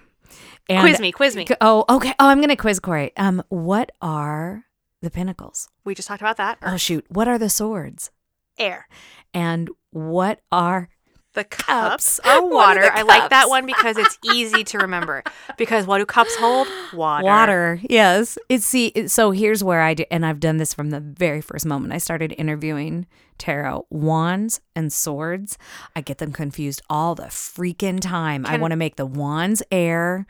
[0.69, 1.47] And- Quiz me, quiz me.
[1.59, 2.13] Oh, okay.
[2.19, 3.11] Oh, I'm gonna quiz Corey.
[3.17, 4.65] Um, what are
[5.01, 5.69] the pentacles?
[5.83, 6.57] We just talked about that.
[6.63, 8.09] Oh shoot, what are the swords?
[8.57, 8.87] Air.
[9.33, 10.89] And what are
[11.33, 12.19] The Cups.
[12.19, 12.89] cups oh, are water.
[12.91, 15.23] I like that one because it's easy to remember.
[15.57, 16.67] Because what do cups hold?
[16.93, 17.23] Water.
[17.23, 17.79] Water.
[17.83, 18.37] Yes.
[18.49, 19.07] It's see.
[19.07, 21.99] So here's where I do, and I've done this from the very first moment I
[21.99, 23.05] started interviewing
[23.37, 23.85] tarot.
[23.91, 25.57] Wands and swords.
[25.95, 28.45] I get them confused all the freaking time.
[28.47, 30.25] I want to make the wands air,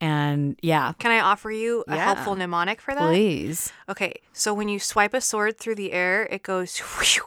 [0.00, 2.04] and yeah, Can I offer you a Yeah.
[2.04, 3.08] helpful mnemonic for that?
[3.08, 3.72] please.
[3.88, 7.22] Okay, so when you swipe a sword through the air, it goes whew.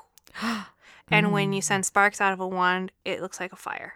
[1.11, 1.55] And when Mm.
[1.55, 3.95] you send sparks out of a wand, it looks like a fire.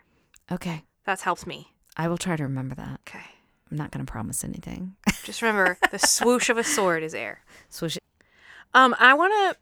[0.52, 1.74] Okay, That helps me.
[1.98, 3.00] I will try to remember that.
[3.08, 3.24] Okay.
[3.72, 4.96] I'm not going to promise anything.
[5.24, 7.44] Just remember the swoosh of a sword is air.
[7.70, 7.98] Swoosh.
[8.74, 9.58] Um, I want to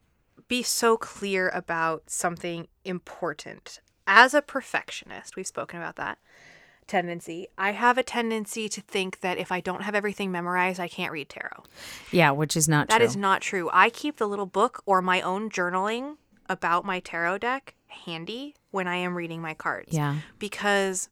[0.48, 3.80] be so clear about something important.
[4.08, 6.18] As a perfectionist, we've spoken about that
[6.88, 7.48] tendency.
[7.58, 11.12] I have a tendency to think that if I don't have everything memorized, I can't
[11.12, 11.64] read tarot.
[12.12, 13.06] Yeah, which is not That true.
[13.08, 13.70] is not true.
[13.72, 16.18] I keep the little book or my own journaling
[16.52, 19.94] about my tarot deck handy when I am reading my cards.
[19.94, 20.18] Yeah.
[20.38, 21.10] Because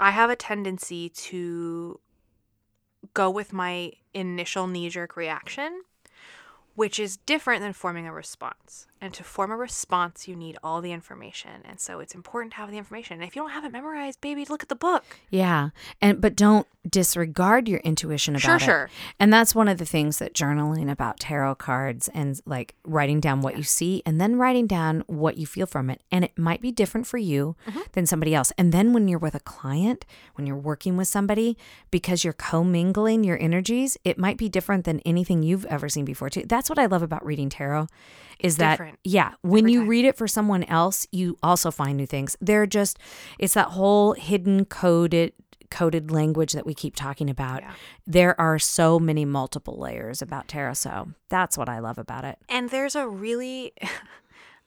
[0.00, 2.00] I have a tendency to
[3.14, 5.82] go with my initial knee jerk reaction,
[6.74, 8.88] which is different than forming a response.
[9.02, 11.50] And to form a response, you need all the information.
[11.68, 13.14] And so it's important to have the information.
[13.20, 15.04] And if you don't have it memorized, baby, look at the book.
[15.28, 15.70] Yeah.
[16.00, 18.60] And but don't disregard your intuition about Sure, it.
[18.60, 18.90] sure.
[19.20, 23.40] And that's one of the things that journaling about tarot cards and like writing down
[23.40, 26.00] what you see and then writing down what you feel from it.
[26.12, 27.80] And it might be different for you Mm-hmm.
[27.92, 28.52] than somebody else.
[28.56, 30.04] And then when you're with a client,
[30.36, 31.56] when you're working with somebody,
[31.90, 36.30] because you're commingling your energies, it might be different than anything you've ever seen before
[36.30, 36.44] too.
[36.46, 37.88] That's what I love about reading tarot
[38.42, 39.88] is that different yeah, when every you time.
[39.88, 42.36] read it for someone else, you also find new things.
[42.40, 42.98] They're just
[43.38, 45.32] it's that whole hidden coded
[45.70, 47.62] coded language that we keep talking about.
[47.62, 47.72] Yeah.
[48.06, 52.38] There are so many multiple layers about tarot, so that's what I love about it.
[52.48, 53.72] And there's a really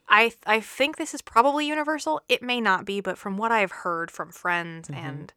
[0.08, 2.22] I I think this is probably universal.
[2.30, 5.34] It may not be, but from what I've heard from friends and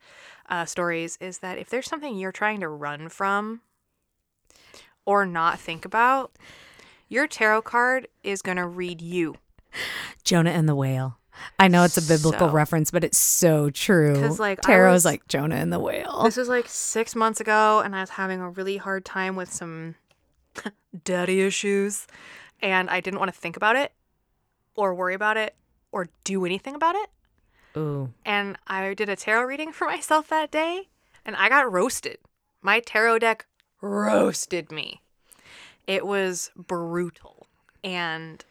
[0.49, 3.61] uh, stories is that if there's something you're trying to run from
[5.05, 6.33] or not think about,
[7.09, 9.35] your tarot card is going to read you.
[10.25, 11.19] Jonah and the whale.
[11.59, 14.15] I know it's a biblical So- reference, but it's so true.
[14.21, 16.23] 'Cause, like, I tarot was- is like Jonah and the whale.
[16.25, 19.53] This was like 6 months ago and I was having a really hard time with
[19.53, 19.95] some
[21.05, 22.07] daddy issues
[22.61, 23.93] and I didn't want to think about it
[24.75, 25.55] or worry about it
[25.93, 27.11] or do anything about it.
[27.77, 28.13] Ooh.
[28.25, 30.89] and I did a tarot reading for myself that day.
[31.25, 32.19] and I got roasted.
[32.63, 33.47] My tarot deck
[33.81, 35.03] roasted me.
[35.89, 37.49] It was brutal.
[37.83, 38.45] And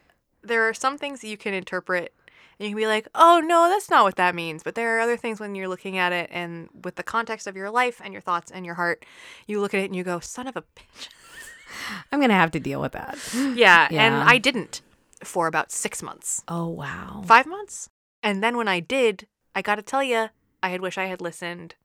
[0.43, 2.13] there are some things that you can interpret
[2.59, 4.63] and you can be like, oh no, that's not what that means.
[4.63, 7.55] But there are other things when you're looking at it and with the context of
[7.55, 9.05] your life and your thoughts and your heart,
[9.45, 11.07] you look at it and you go, son of a bitch.
[12.11, 13.17] I'm gonna have to deal with that.
[13.55, 13.87] Yeah.
[13.91, 14.81] And I didn't
[15.23, 17.21] for about six months, Oh wow.
[17.25, 17.89] five months.
[18.23, 20.29] And then when I did, I got to tell you,
[20.63, 21.75] I had wish I had listened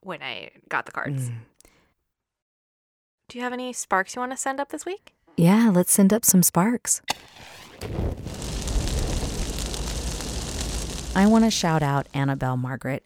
[0.00, 1.30] when I got the cards.
[1.30, 1.34] Mm.
[3.28, 5.12] Do you have any sparks you want to send up this week?
[5.36, 7.02] Yeah, let's send up some sparks.
[11.16, 13.02] I want to shout out Annabelle Margaret.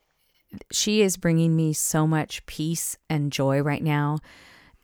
[0.71, 4.19] She is bringing me so much peace and joy right now.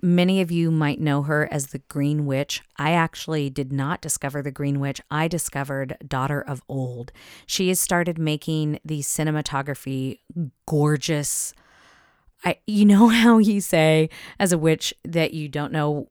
[0.00, 2.62] Many of you might know her as the Green Witch.
[2.78, 5.02] I actually did not discover the Green Witch.
[5.10, 7.12] I discovered Daughter of Old.
[7.46, 10.20] She has started making these cinematography
[10.66, 11.52] gorgeous.
[12.46, 16.08] I you know how you say as a witch that you don't know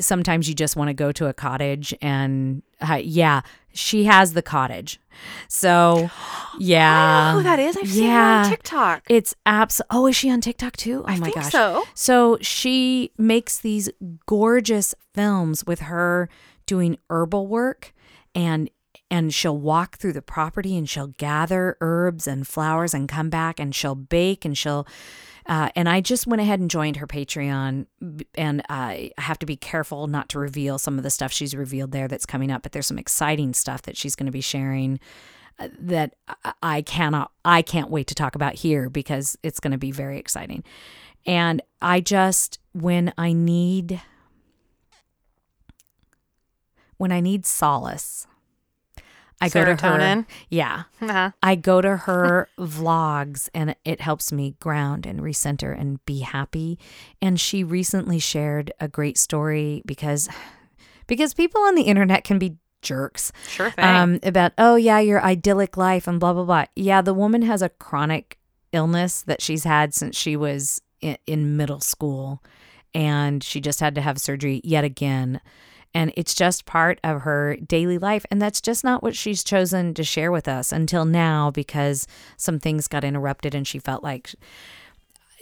[0.00, 4.42] sometimes you just want to go to a cottage and uh, yeah, she has the
[4.42, 5.00] cottage.
[5.48, 6.10] So,
[6.58, 7.32] yeah.
[7.34, 7.76] Who that is.
[7.76, 8.42] I've seen her yeah.
[8.44, 9.02] on TikTok.
[9.08, 9.80] It's abs.
[9.90, 11.02] Oh, is she on TikTok too?
[11.06, 11.52] Oh I my think gosh.
[11.52, 11.84] so.
[11.94, 13.90] So she makes these
[14.26, 16.28] gorgeous films with her
[16.66, 17.92] doing herbal work
[18.34, 18.70] and
[19.10, 23.60] and she'll walk through the property and she'll gather herbs and flowers and come back
[23.60, 24.86] and she'll bake and she'll
[25.46, 27.86] uh, and I just went ahead and joined her Patreon,
[28.34, 31.92] and I have to be careful not to reveal some of the stuff she's revealed
[31.92, 32.62] there that's coming up.
[32.62, 35.00] But there's some exciting stuff that she's going to be sharing
[35.58, 36.14] uh, that
[36.62, 40.18] I- cannot, I can't wait to talk about here because it's going to be very
[40.18, 40.64] exciting.
[41.26, 44.00] And I just, when I need,
[46.96, 48.26] when I need solace,
[49.40, 50.26] I go to her.
[50.48, 50.84] Yeah.
[51.00, 51.30] Uh-huh.
[51.42, 56.78] I go to her vlogs and it helps me ground and recenter and be happy.
[57.20, 60.28] And she recently shared a great story because
[61.06, 63.32] because people on the internet can be jerks.
[63.48, 63.84] Sure thing.
[63.84, 66.64] Um about oh yeah, your idyllic life and blah blah blah.
[66.76, 68.38] Yeah, the woman has a chronic
[68.72, 72.42] illness that she's had since she was in, in middle school
[72.94, 75.40] and she just had to have surgery yet again
[75.94, 78.26] and it's just part of her daily life.
[78.30, 82.58] And that's just not what she's chosen to share with us until now because some
[82.58, 84.34] things got interrupted and she felt like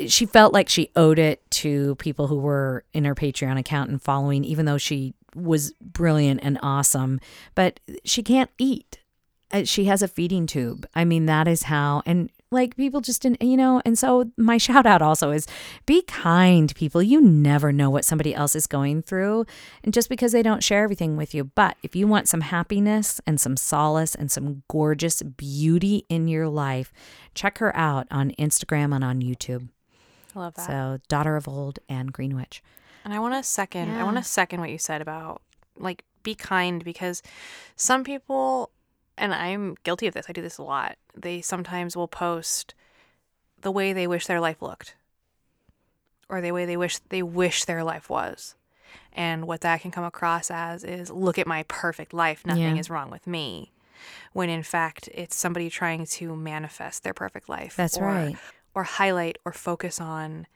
[0.07, 4.01] she felt like she owed it to people who were in her Patreon account and
[4.01, 7.21] following even though she was brilliant and awesome.
[7.55, 8.99] But she can't eat.
[9.51, 10.87] Uh, she has a feeding tube.
[10.95, 14.59] I mean that is how and like people just didn't you know and so my
[14.67, 15.47] shout out also is
[15.87, 19.45] be kind people you never know what somebody else is going through
[19.83, 23.21] and just because they don't share everything with you but if you want some happiness
[23.27, 26.93] and some solace and some gorgeous beauty in your life
[27.35, 29.69] check her out on instagram and on youtube
[30.35, 30.67] I love that.
[30.67, 32.63] so daughter of old and green witch
[33.05, 33.91] And I want to second.
[33.91, 35.43] I want to second what you said about
[35.77, 37.23] like be kind because
[37.77, 38.71] some people,
[39.19, 40.27] and I'm guilty of this.
[40.29, 40.97] I do this a lot.
[41.15, 42.75] They sometimes will post
[43.61, 44.97] the way they wish their life looked,
[46.29, 48.55] or the way they wish they wish their life was,
[49.13, 52.45] and what that can come across as is, "Look at my perfect life.
[52.47, 52.81] Nothing Yeah.
[52.81, 53.73] is wrong with me."
[54.33, 57.77] When in fact, it's somebody trying to manifest their perfect life.
[57.77, 58.37] That's or- right.
[58.75, 60.47] Or highlight or focus on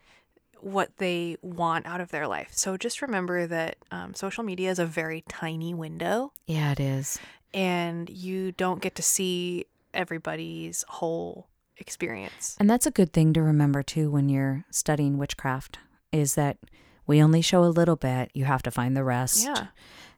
[0.60, 2.48] what they want out of their life.
[2.52, 7.20] So just remember that um, social media is a very tiny window yeah it is
[7.54, 12.56] and you don't get to see everybody's whole experience.
[12.58, 15.78] And that's a good thing to remember too when you're studying witchcraft
[16.12, 16.58] is that
[17.06, 18.30] we only show a little bit.
[18.34, 19.44] You have to find the rest.
[19.44, 19.66] Yeah.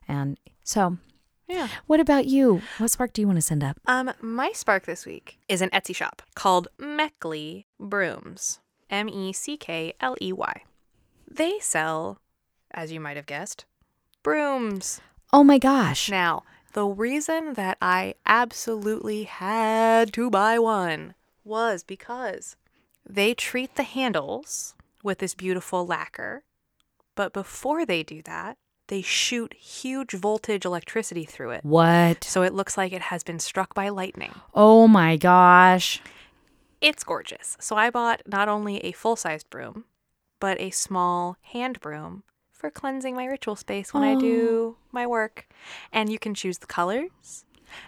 [0.07, 0.97] And so,
[1.47, 1.67] Yeah.
[1.87, 2.61] what about you?
[2.77, 3.77] What spark do you want to send up?
[3.85, 8.59] Um, my spark this week is an Etsy shop called Meckley Brooms.
[8.89, 10.63] M E C K L E Y.
[11.29, 12.19] They sell,
[12.71, 13.65] as you might have guessed,
[14.23, 14.99] brooms.
[15.31, 16.09] Oh my gosh.
[16.09, 22.55] Now, the reason that I absolutely had to buy one was because
[23.07, 26.43] they treat the handles with this beautiful lacquer,
[27.15, 28.57] but before they do that,
[28.87, 31.63] they shoot huge voltage electricity through it.
[31.63, 32.23] What?
[32.23, 34.33] So it looks like it has been struck by lightning.
[34.53, 36.01] Oh my gosh.
[36.81, 37.55] It's gorgeous.
[37.59, 39.85] So I bought not only a full sized broom,
[40.39, 42.23] but a small hand broom
[42.59, 45.47] for cleansing my ritual space when I do my work.
[45.93, 47.45] And you can choose the colors,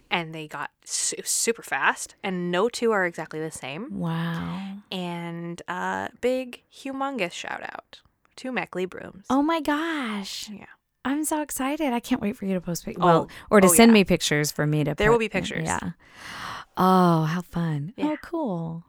[0.09, 3.99] and they got su- super fast, and no two are exactly the same.
[3.99, 4.77] Wow.
[4.91, 8.01] And uh, big, humongous shout out
[8.37, 9.25] to Meckley Brooms.
[9.29, 10.49] Oh my gosh.
[10.49, 10.65] Yeah.
[11.03, 11.93] I'm so excited.
[11.93, 13.01] I can't wait for you to post pictures.
[13.03, 13.95] Oh, well, or to oh, send yeah.
[13.95, 15.65] me pictures for me to There will be pictures.
[15.65, 15.91] Yeah.
[16.77, 17.93] Oh, how fun.
[17.97, 18.05] Yeah.
[18.05, 18.85] Oh, cool.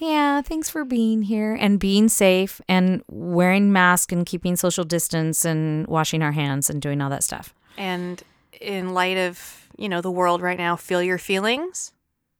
[0.00, 5.44] Yeah, thanks for being here and being safe and wearing masks and keeping social distance
[5.44, 7.52] and washing our hands and doing all that stuff.
[7.76, 8.22] And
[8.62, 11.92] in light of, you know, the world right now, feel your feelings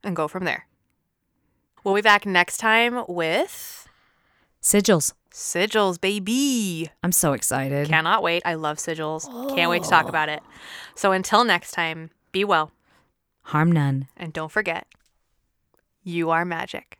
[0.03, 0.67] and go from there.
[1.85, 3.87] We'll be back next time with
[4.63, 5.13] Sigils.
[5.31, 6.91] sigils, baby.
[7.03, 7.89] I'm so excited.
[7.89, 8.41] Cannot wait.
[8.47, 9.27] I love sigils.
[9.55, 10.09] Can't wait to talk oh.
[10.09, 10.43] about it.
[10.95, 12.73] So until next time, be well.
[13.43, 14.09] Harm none.
[14.17, 14.87] And don't forget,
[16.03, 17.00] you are magic.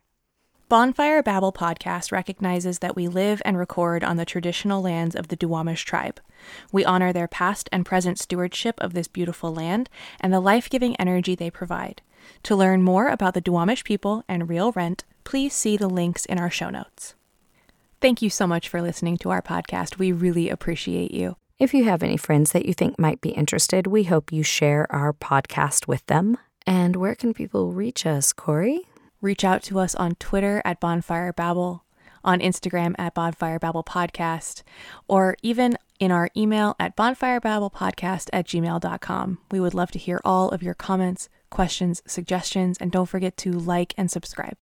[0.71, 5.35] Bonfire Babble podcast recognizes that we live and record on the traditional lands of the
[5.35, 6.21] Duwamish tribe.
[6.71, 9.89] We honor their past and present stewardship of this beautiful land
[10.21, 12.01] and the life giving energy they provide.
[12.43, 16.39] To learn more about the Duwamish people and real rent, please see the links in
[16.39, 17.15] our show notes.
[17.99, 19.97] Thank you so much for listening to our podcast.
[19.97, 21.35] We really appreciate you.
[21.59, 24.89] If you have any friends that you think might be interested, we hope you share
[24.89, 26.37] our podcast with them.
[26.65, 28.87] And where can people reach us, Corey?
[29.21, 31.83] Reach out to us on Twitter at Bonfire Babble,
[32.23, 34.63] on Instagram at Bonfire Babble Podcast,
[35.07, 39.37] or even in our email at bonfirebabblepodcast at gmail.com.
[39.51, 43.51] We would love to hear all of your comments, questions, suggestions, and don't forget to
[43.51, 44.57] like and subscribe.